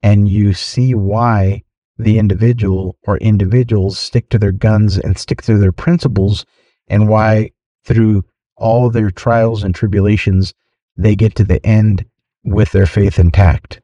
[0.02, 1.64] and you see why
[1.98, 6.46] the individual or individuals stick to their guns and stick to their principles,
[6.88, 7.52] and why
[7.86, 8.24] through
[8.56, 10.54] all their trials and tribulations,
[10.96, 12.06] they get to the end
[12.44, 13.82] with their faith intact.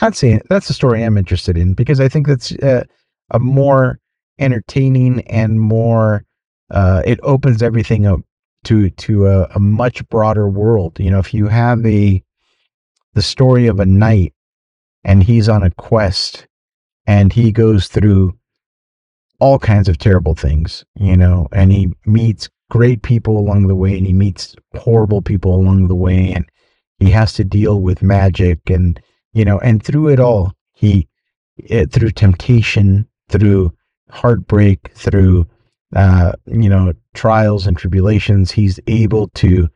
[0.00, 2.84] I'd say that's the story I'm interested in because I think that's uh,
[3.30, 3.98] a more
[4.38, 6.24] entertaining and more.
[6.70, 8.20] Uh, it opens everything up
[8.66, 10.98] to to a, a much broader world.
[11.00, 12.22] You know, if you have a
[13.14, 14.34] the story of a knight
[15.04, 16.46] and he's on a quest
[17.06, 18.38] and he goes through
[19.38, 23.96] all kinds of terrible things, you know, and he meets great people along the way
[23.96, 26.48] and he meets horrible people along the way and
[26.98, 29.00] he has to deal with magic and
[29.32, 31.06] you know and through it all he
[31.56, 33.72] it, eh, through temptation through
[34.10, 35.46] heartbreak through
[35.94, 39.68] uh, you know trials and tribulations he's able to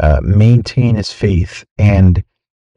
[0.00, 2.24] uh, maintain his faith and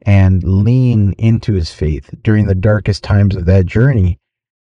[0.02, 4.18] and lean into his faith during the darkest times of that journey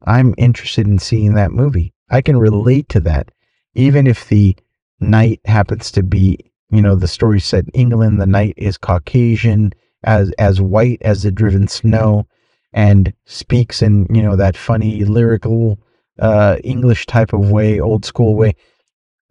[0.05, 3.31] i'm interested in seeing that movie i can relate to that
[3.75, 4.55] even if the
[5.01, 6.37] knight happens to be,
[6.69, 8.21] you know, the story in England.
[8.21, 12.27] The knight is Caucasian, as as white as the driven snow,
[12.73, 15.79] and speaks in you know that funny lyrical
[16.19, 18.55] uh, English type of way, old school way.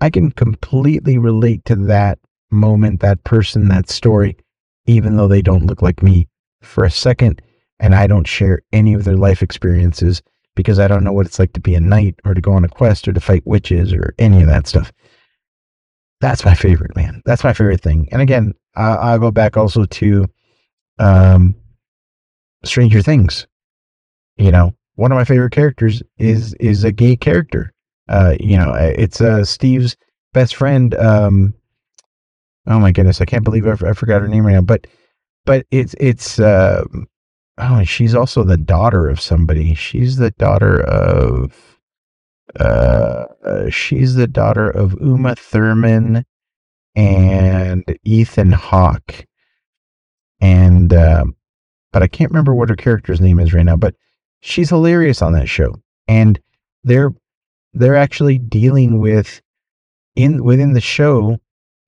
[0.00, 2.18] I can completely relate to that
[2.50, 4.36] moment, that person, that story,
[4.86, 6.28] even though they don't look like me
[6.62, 7.42] for a second,
[7.78, 10.22] and I don't share any of their life experiences
[10.56, 12.64] because I don't know what it's like to be a knight or to go on
[12.64, 14.92] a quest or to fight witches or any of that stuff.
[16.20, 17.22] That's my favorite, man.
[17.24, 18.08] That's my favorite thing.
[18.12, 20.26] And again, I, I'll go back also to
[20.98, 21.54] um,
[22.64, 23.46] Stranger Things.
[24.36, 27.72] You know, one of my favorite characters is is a gay character.
[28.10, 29.96] Uh, you know, it's uh, Steve's
[30.34, 30.94] best friend.
[30.96, 31.54] Um,
[32.66, 34.60] oh my goodness, I can't believe I, forgot her name right now.
[34.60, 34.86] But
[35.46, 36.84] but it's it's uh,
[37.58, 39.74] oh, she's also the daughter of somebody.
[39.74, 41.78] She's the daughter of
[42.58, 43.26] uh,
[43.70, 46.24] she's the daughter of Uma Thurman
[46.96, 49.26] and Ethan Hawke.
[50.40, 51.24] And, uh,
[51.92, 53.94] but I can't remember what her character's name is right now, but
[54.40, 55.76] she's hilarious on that show.
[56.08, 56.40] And
[56.82, 57.12] they're,
[57.72, 59.40] they're actually dealing with
[60.16, 61.38] in within the show,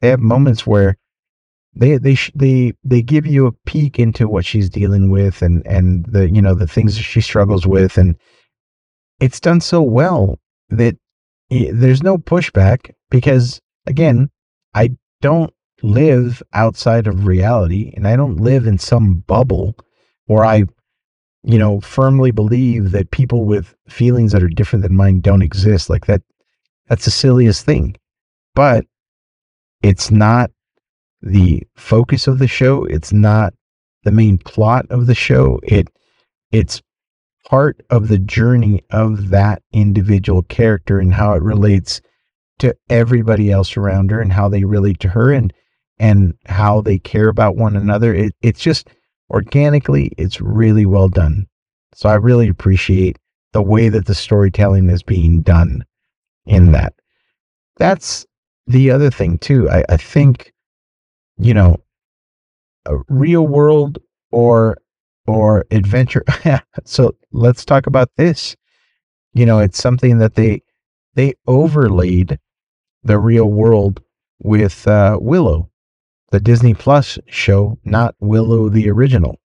[0.01, 0.97] they have moments where
[1.75, 6.05] they they they they give you a peek into what she's dealing with and and
[6.07, 8.17] the you know the things she struggles with and
[9.21, 10.97] it's done so well that
[11.49, 14.31] there's no pushback because again,
[14.75, 19.77] I don't live outside of reality and I don't live in some bubble
[20.27, 20.65] where I
[21.45, 25.91] you know firmly believe that people with feelings that are different than mine don't exist.
[25.91, 26.23] Like that
[26.89, 27.97] that's the silliest thing.
[28.55, 28.85] But
[29.83, 30.51] it's not
[31.21, 32.85] the focus of the show.
[32.85, 33.55] It's not
[34.05, 35.61] the main plot of the show.
[35.63, 35.89] It
[36.51, 36.83] it's
[37.49, 42.01] part of the journey of that individual character and how it relates
[42.59, 45.53] to everybody else around her and how they relate to her and
[45.99, 48.15] and how they care about one another.
[48.15, 48.89] It, it's just
[49.33, 51.47] organically, it's really well done.
[51.95, 53.19] So I really appreciate
[53.53, 55.85] the way that the storytelling is being done
[56.47, 56.95] in that.
[57.77, 58.27] That's
[58.67, 59.69] the other thing too.
[59.71, 60.53] I, I think,
[61.39, 61.77] you know,
[62.87, 63.99] a real world
[64.31, 64.77] or
[65.27, 66.25] or adventure.
[66.85, 68.57] so let's talk about this.
[69.35, 70.63] You know, it's something that they
[71.15, 72.39] they overlaid
[73.05, 74.03] the real world
[74.43, 75.71] with uh, Willow.
[76.33, 79.39] The Disney Plus show, not Willow the original.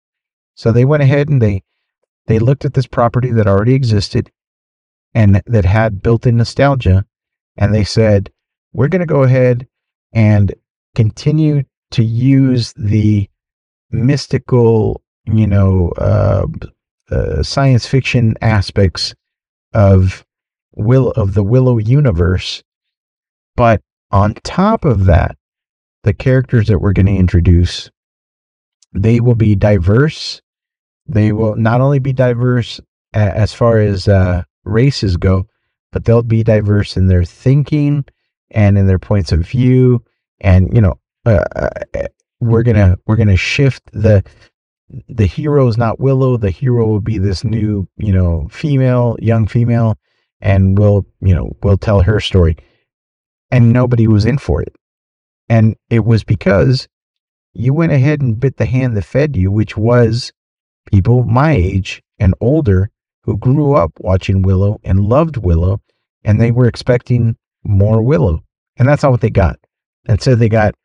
[0.55, 1.63] So they went ahead and they
[2.25, 4.31] they looked at this property that already existed
[5.13, 7.05] and that had built-in nostalgia
[7.57, 8.31] and they said,
[8.73, 9.67] "We're going to go ahead
[10.13, 10.53] and
[10.95, 13.29] continue to use the
[13.91, 16.47] mystical, you know, uh,
[17.11, 19.13] uh, science fiction aspects
[19.73, 20.25] of
[20.75, 22.63] will of the Willow universe,
[23.55, 23.81] but
[24.11, 25.36] on top of that,
[26.07, 27.91] the characters that we're going to introduce,
[28.93, 30.41] they will be diverse.
[31.05, 32.79] They will not only be diverse
[33.13, 35.47] as far as uh, races go,
[35.91, 38.05] but they'll be diverse in their thinking
[38.51, 40.01] and in their points of view.
[40.39, 41.43] And you know, uh,
[41.93, 42.07] uh
[42.39, 44.23] we're gonna we're gonna shift the
[45.09, 46.37] the hero is not Willow.
[46.37, 49.97] The hero will be this new, you know, female, young female,
[50.39, 52.55] and we'll, you know, we'll tell her story.
[53.51, 54.73] And nobody was in for it.
[55.49, 56.87] And it was because
[57.53, 60.31] you went ahead and bit the hand that fed you, which was
[60.91, 62.89] people my age and older
[63.23, 65.81] who grew up watching Willow and loved Willow,
[66.23, 68.43] and they were expecting more Willow.
[68.77, 69.59] And that's not what they got.
[70.07, 70.75] And so they got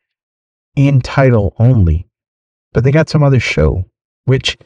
[0.75, 2.07] in title only,
[2.73, 3.85] but they got some other show
[4.25, 4.57] which,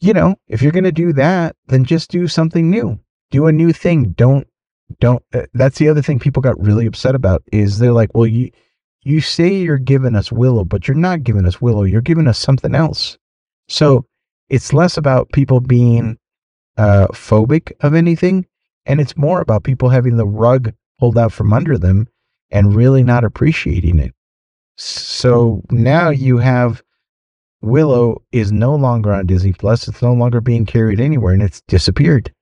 [0.00, 2.98] you know, if you're going to do that, then just do something new.
[3.30, 4.10] Do a new thing.
[4.10, 4.46] Don't,
[4.98, 5.22] don't.
[5.32, 8.50] Uh, that's the other thing people got really upset about is they're like, well, you,
[9.02, 11.84] you say you're giving us Willow, but you're not giving us Willow.
[11.84, 13.18] You're giving us something else.
[13.68, 14.04] So
[14.48, 16.18] it's less about people being
[16.76, 18.46] uh, phobic of anything,
[18.86, 22.08] and it's more about people having the rug pulled out from under them
[22.50, 24.14] and really not appreciating it.
[24.76, 26.82] So now you have
[27.62, 29.86] Willow is no longer on Disney Plus.
[29.86, 32.32] It's no longer being carried anywhere and it's disappeared.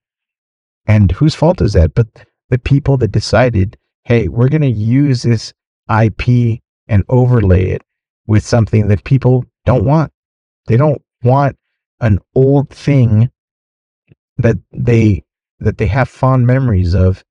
[0.87, 1.95] And whose fault is that?
[1.95, 2.07] But
[2.51, 5.53] the people that decided, hey, we're going to use this
[5.91, 7.83] IP and overlay it
[8.27, 10.13] with something that people don't want.
[10.67, 11.57] They don't want
[12.01, 13.31] an old thing
[14.37, 15.25] that they
[15.61, 17.25] that they have fond memories of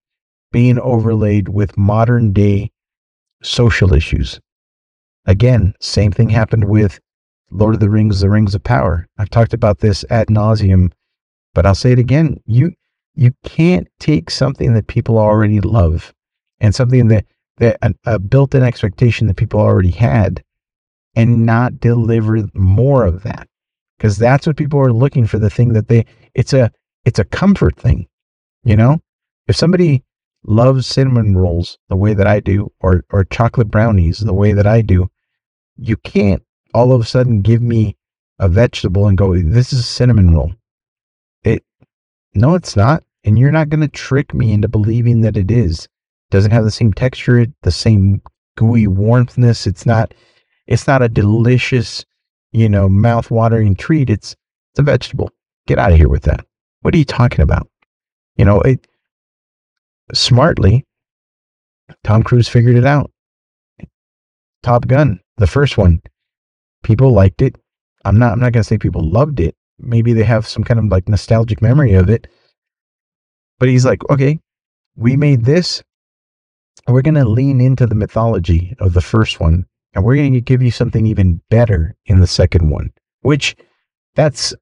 [0.51, 2.71] being overlaid with modern day
[3.43, 4.39] social issues.
[5.25, 6.99] Again, same thing happened with
[7.51, 9.07] Lord of the Rings, The Rings of Power.
[9.17, 10.91] I've talked about this ad nauseum,
[11.53, 12.41] but I'll say it again.
[12.45, 12.73] You
[13.15, 16.13] you can't take something that people already love
[16.59, 17.25] and something that that
[17.59, 20.43] a, a built-in expectation that people already had
[21.15, 23.47] and not deliver more of that
[23.97, 26.71] because that's what people are looking for the thing that they it's a
[27.05, 28.07] it's a comfort thing
[28.63, 28.99] you know
[29.47, 30.03] if somebody
[30.43, 34.67] loves cinnamon rolls the way that i do or or chocolate brownies the way that
[34.67, 35.09] i do
[35.77, 36.43] you can't
[36.73, 37.97] all of a sudden give me
[38.39, 40.53] a vegetable and go, this is a cinnamon roll.
[41.43, 41.63] It,
[42.33, 43.03] no, it's not.
[43.23, 45.87] And you're not going to trick me into believing that it is.
[46.31, 48.21] Doesn't have the same texture, the same
[48.55, 49.67] gooey warmthness.
[49.67, 50.13] It's not,
[50.65, 52.05] it's not a delicious,
[52.51, 54.09] you know, mouth watering treat.
[54.09, 54.35] It's,
[54.71, 55.31] it's a vegetable.
[55.67, 56.45] Get out of here with that.
[56.81, 57.69] What are you talking about?
[58.35, 58.87] You know, it
[60.13, 60.85] smartly,
[62.03, 63.11] Tom Cruise figured it out.
[64.63, 66.01] Top Gun, the first one,
[66.83, 67.55] people liked it.
[68.05, 69.55] I'm not I'm not gonna say people loved it.
[69.79, 72.27] Maybe they have some kind of like nostalgic memory of it.
[73.59, 74.39] But he's like, okay,
[74.95, 75.83] we made this.
[76.87, 80.71] We're gonna lean into the mythology of the first one, and we're gonna give you
[80.71, 82.91] something even better in the second one.
[83.21, 83.55] Which
[84.15, 84.53] that's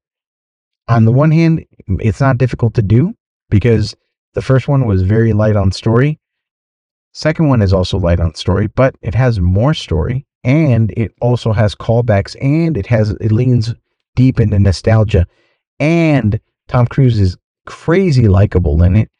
[0.88, 1.64] on the one hand,
[2.00, 3.14] it's not difficult to do
[3.48, 3.94] because
[4.34, 6.18] the first one was very light on story.
[7.12, 11.52] Second one is also light on story, but it has more story and it also
[11.52, 13.74] has callbacks and it has it leans
[14.14, 15.26] deep into nostalgia
[15.80, 19.10] and Tom Cruise is crazy likable in it.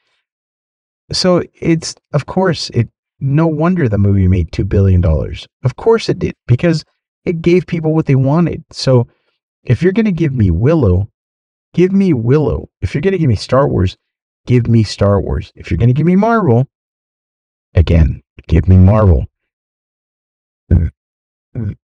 [1.13, 2.89] So it's of course it
[3.21, 5.47] no wonder the movie made 2 billion dollars.
[5.65, 6.85] Of course it did because
[7.25, 8.65] it gave people what they wanted.
[8.71, 9.09] So
[9.65, 11.09] if you're going to give me Willow,
[11.75, 12.69] give me Willow.
[12.81, 13.97] If you're going to give me Star Wars,
[14.47, 15.53] give me Star Wars.
[15.57, 16.69] If you're going to give me Marvel,
[17.75, 19.27] again, give me Marvel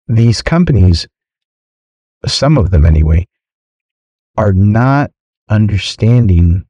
[0.09, 1.07] these companies,
[2.27, 3.27] some of them anyway,
[4.37, 5.11] are not
[5.49, 6.65] understanding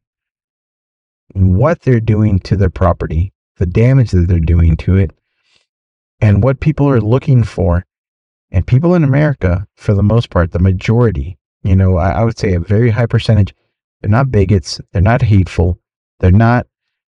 [1.34, 3.32] what they're doing to their property,
[3.62, 5.12] the damage that they're doing to it,
[6.20, 7.86] and what people are looking for.
[8.50, 12.36] And people in America, for the most part, the majority, you know, I, I would
[12.36, 13.54] say a very high percentage,
[14.00, 15.78] they're not bigots, they're not hateful,
[16.18, 16.66] they're not,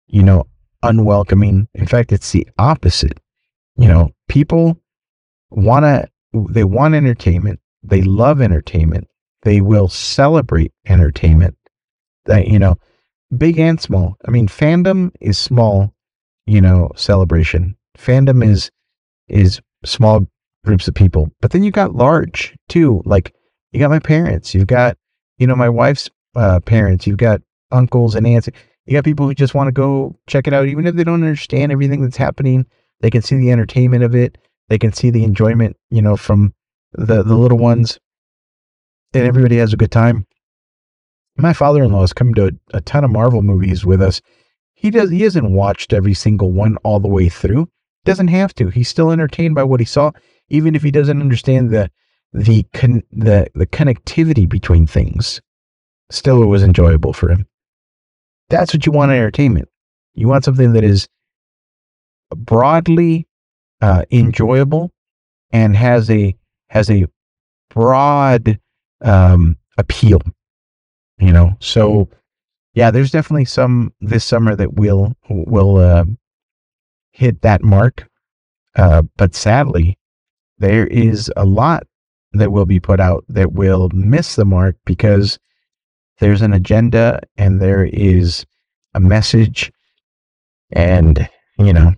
[0.07, 0.47] you know,
[0.81, 1.67] unwelcoming.
[1.75, 3.19] In fact, it's the opposite.
[3.77, 4.81] You know, people
[5.51, 9.07] want to they want entertainment they love entertainment
[9.43, 11.55] they will celebrate entertainment
[12.25, 12.75] that you know
[13.35, 15.93] big and small i mean fandom is small
[16.49, 18.71] you know celebration fandom is
[19.27, 20.25] is small
[20.65, 21.29] groups of people.
[21.41, 23.01] But then you got large too.
[23.05, 23.33] Like
[23.71, 24.97] you got my parents, you've got,
[25.37, 27.41] you know, my wife's uh, parents, you've got
[27.71, 28.49] uncles and aunts.
[28.85, 31.23] You got people who just want to go check it out, even if they don't
[31.23, 32.65] understand everything that's happening.
[33.01, 34.37] They can see the entertainment of it.
[34.67, 36.53] They can see the enjoyment, you know, from
[36.93, 37.99] the the little ones,
[39.13, 40.25] and everybody has a good time.
[41.37, 44.21] My father-in-law has come to a, a ton of Marvel movies with us.
[44.79, 45.09] He does.
[45.09, 47.67] He hasn't watched every single one all the way through.
[48.05, 48.69] Doesn't have to.
[48.69, 50.11] He's still entertained by what he saw,
[50.47, 51.91] even if he doesn't understand the
[52.31, 55.41] the con- the the connectivity between things.
[56.11, 57.45] Still, it was enjoyable for him.
[58.47, 59.67] That's what you want in entertainment.
[60.13, 61.09] You want something that is
[62.33, 63.27] broadly
[63.81, 64.93] uh, enjoyable
[65.51, 66.37] and has a
[66.69, 67.05] has a
[67.69, 68.57] broad
[69.01, 70.21] um, appeal.
[71.17, 72.07] You know, so
[72.79, 76.05] yeah, there's definitely some this summer that will will uh,
[77.11, 78.07] hit that mark.
[78.73, 79.97] Uh, but sadly,
[80.59, 81.83] there is a lot
[82.31, 85.37] that will be put out that will miss the mark because
[86.19, 88.45] there's an agenda and there is
[88.93, 89.73] a message
[90.71, 91.27] and
[91.57, 91.93] you know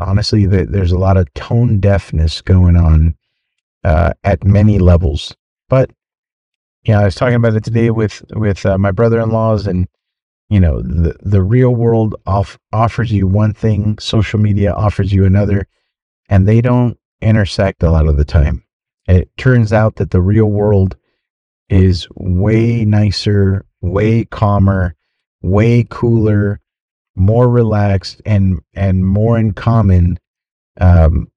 [0.00, 3.14] honestly there's a lot of tone deafness going on
[3.84, 5.36] uh, at many levels
[5.68, 5.90] but
[6.82, 9.86] you know i was talking about it today with with uh, my brother-in-laws and
[10.50, 15.24] you know the the real world off, offers you one thing social media offers you
[15.24, 15.66] another
[16.28, 18.64] and they don't intersect a lot of the time.
[19.06, 20.96] It turns out that the real world
[21.68, 24.94] is way nicer way calmer
[25.40, 26.60] way cooler
[27.14, 30.18] more relaxed and and more in common
[30.80, 31.30] um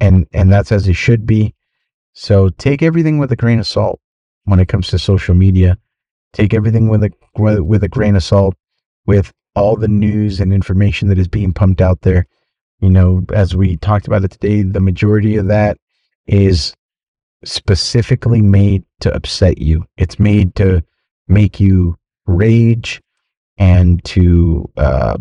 [0.00, 1.54] and and that's as it should be.
[2.14, 4.00] So take everything with a grain of salt
[4.44, 5.78] when it comes to social media
[6.36, 8.54] take everything with a with a grain of salt
[9.06, 12.26] with all the news and information that is being pumped out there.
[12.80, 15.78] You know, as we talked about it today, the majority of that
[16.26, 16.74] is
[17.42, 19.86] specifically made to upset you.
[19.96, 20.82] It's made to
[21.26, 23.00] make you rage
[23.56, 25.16] and to uh,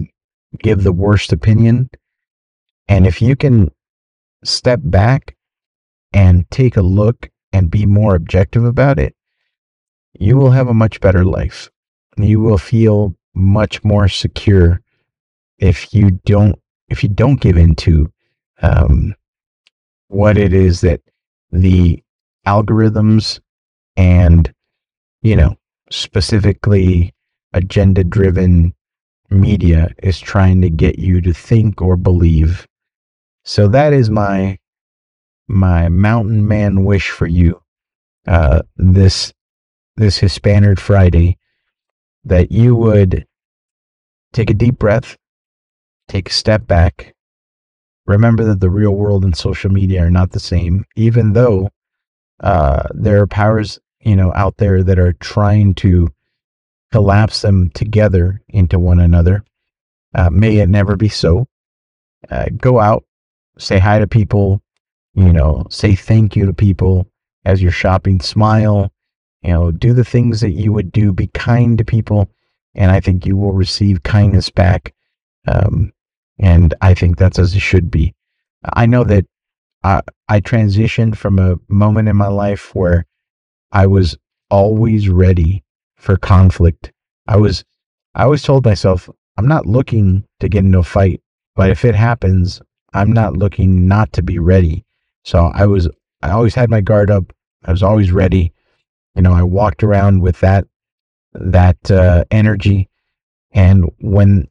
[0.59, 1.89] give the worst opinion.
[2.89, 3.72] And if you can
[4.43, 5.38] step back
[6.11, 9.16] and take a look and be more objective about it,
[10.20, 11.70] you will have a much better life.
[12.18, 14.82] You will feel much more secure
[15.57, 16.57] if you don't
[16.89, 18.11] if you don't give into
[18.61, 19.16] um,
[20.07, 21.01] what it is that
[21.51, 22.01] the
[22.47, 23.39] algorithms
[23.97, 24.53] and
[25.22, 25.55] you know
[25.89, 27.13] specifically
[27.53, 28.74] agenda driven
[29.30, 32.68] media is trying to get you to think or believe
[33.43, 34.57] so that is my
[35.47, 37.59] my mountain man wish for you
[38.28, 39.34] uh, this
[39.98, 41.38] this Hispanic Friday
[42.24, 43.26] that you would
[44.34, 45.18] take a deep breath,
[46.08, 47.16] take a step back,
[48.06, 51.70] remember that the real world and social media are not the same, even though
[52.41, 56.10] uh, there are powers you know out there that are trying to
[56.91, 59.43] collapse them together into one another.
[60.14, 61.46] Uh, may it never be so.
[62.30, 63.04] Uh, go out,
[63.58, 64.62] say hi to people,
[65.14, 67.06] you know, say thank you to people
[67.43, 68.91] as you're shopping, smile,
[69.46, 72.28] you know, do the things that you would do, be kind to people,
[72.74, 74.91] and I think you will receive kindness back.
[75.48, 75.93] Um,
[76.39, 78.16] and I think that's as it should be.
[78.74, 79.28] I know that
[79.84, 83.06] I, I transitioned from a moment in my life where
[83.72, 84.18] I was
[84.50, 85.64] always ready
[85.96, 86.91] for conflict.
[87.28, 87.64] I was,
[88.16, 91.22] I always told myself, I'm not looking to get into a fight,
[91.56, 92.64] but if it happens,
[92.96, 94.86] I'm not looking not to be ready.
[95.24, 95.88] So I was,
[96.24, 97.32] I always had my guard up.
[97.64, 98.52] I was always ready
[99.16, 100.66] you know, I walked around with that
[101.34, 102.89] that uh, energy,
[103.51, 104.47] and when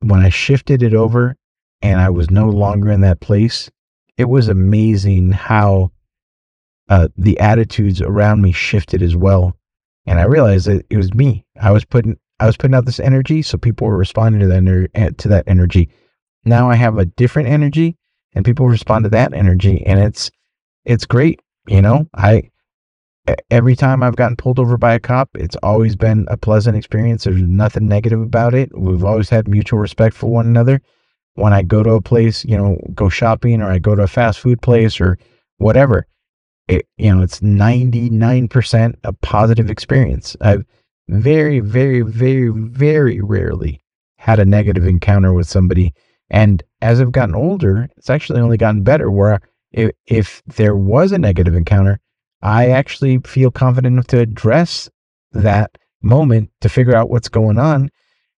[0.00, 1.36] when I shifted it over,
[1.82, 3.70] and I was no longer in that place,
[4.16, 5.92] it was amazing how
[6.88, 9.56] uh, the attitudes around me shifted as well.
[10.06, 11.44] And I realized that it was me.
[11.60, 14.88] I was putting I was putting out this energy, so people were responding to that
[14.94, 15.90] eh, to that energy.
[16.44, 17.96] Now I have a different energy,
[18.32, 20.30] and people respond to that energy, and it's
[20.84, 21.40] it's great.
[21.68, 22.50] You know, I
[23.50, 27.24] every time I've gotten pulled over by a cop, it's always been a pleasant experience.
[27.24, 28.70] There's nothing negative about it.
[28.76, 30.80] We've always had mutual respect for one another.
[31.34, 34.08] When I go to a place, you know, go shopping or I go to a
[34.08, 35.18] fast food place or
[35.58, 36.06] whatever,
[36.68, 40.36] it, you know, it's 99% a positive experience.
[40.40, 40.64] I've
[41.08, 43.82] very, very, very, very rarely
[44.16, 45.92] had a negative encounter with somebody.
[46.30, 49.40] And as I've gotten older, it's actually only gotten better where
[49.72, 51.98] if, if there was a negative encounter,
[52.42, 54.88] I actually feel confident enough to address
[55.32, 57.90] that moment to figure out what's going on.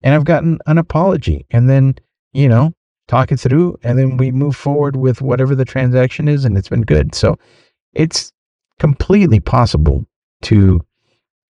[0.02, 1.46] And I've gotten an apology.
[1.50, 1.96] And then,
[2.32, 2.72] you know,
[3.08, 6.68] talk it through, and then we move forward with whatever the transaction is, and it's
[6.68, 7.14] been good.
[7.14, 7.38] So
[7.92, 8.32] it's
[8.78, 10.06] completely possible
[10.42, 10.80] to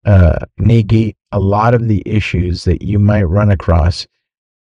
[0.05, 4.07] uh, negate a lot of the issues that you might run across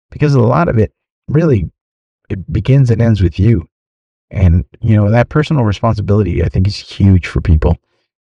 [0.09, 0.91] because a lot of it
[1.27, 1.69] really
[2.29, 3.67] it begins and ends with you
[4.29, 7.77] and you know that personal responsibility i think is huge for people.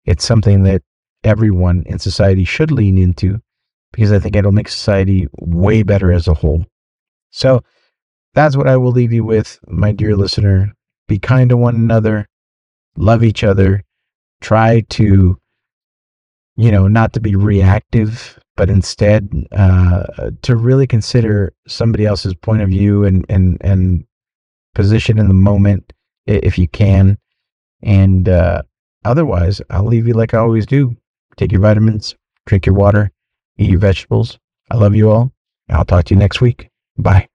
[0.05, 0.83] It's something that
[1.23, 3.39] everyone in society should lean into
[3.91, 6.65] because i think it'll make society way better as a whole.
[7.31, 7.61] So
[8.33, 10.73] that's what i will leave you with my dear listener.
[11.07, 12.27] Be kind to one another.
[12.97, 13.83] Love each other.
[14.41, 15.37] Try to
[16.57, 20.03] you know not to be reactive but instead uh,
[20.41, 24.03] to really consider somebody else's point of view and and and
[24.77, 25.93] position in the moment
[26.25, 27.17] if you can.
[27.83, 28.61] And uh,
[29.05, 30.95] otherwise i'll leave you like i always do.
[31.35, 32.15] Take your vitamins
[32.45, 33.11] drink your water
[33.57, 34.39] eat your vegetables.
[34.71, 35.31] I love you all.
[35.69, 36.69] I'll talk to you next week.
[36.97, 37.27] Bye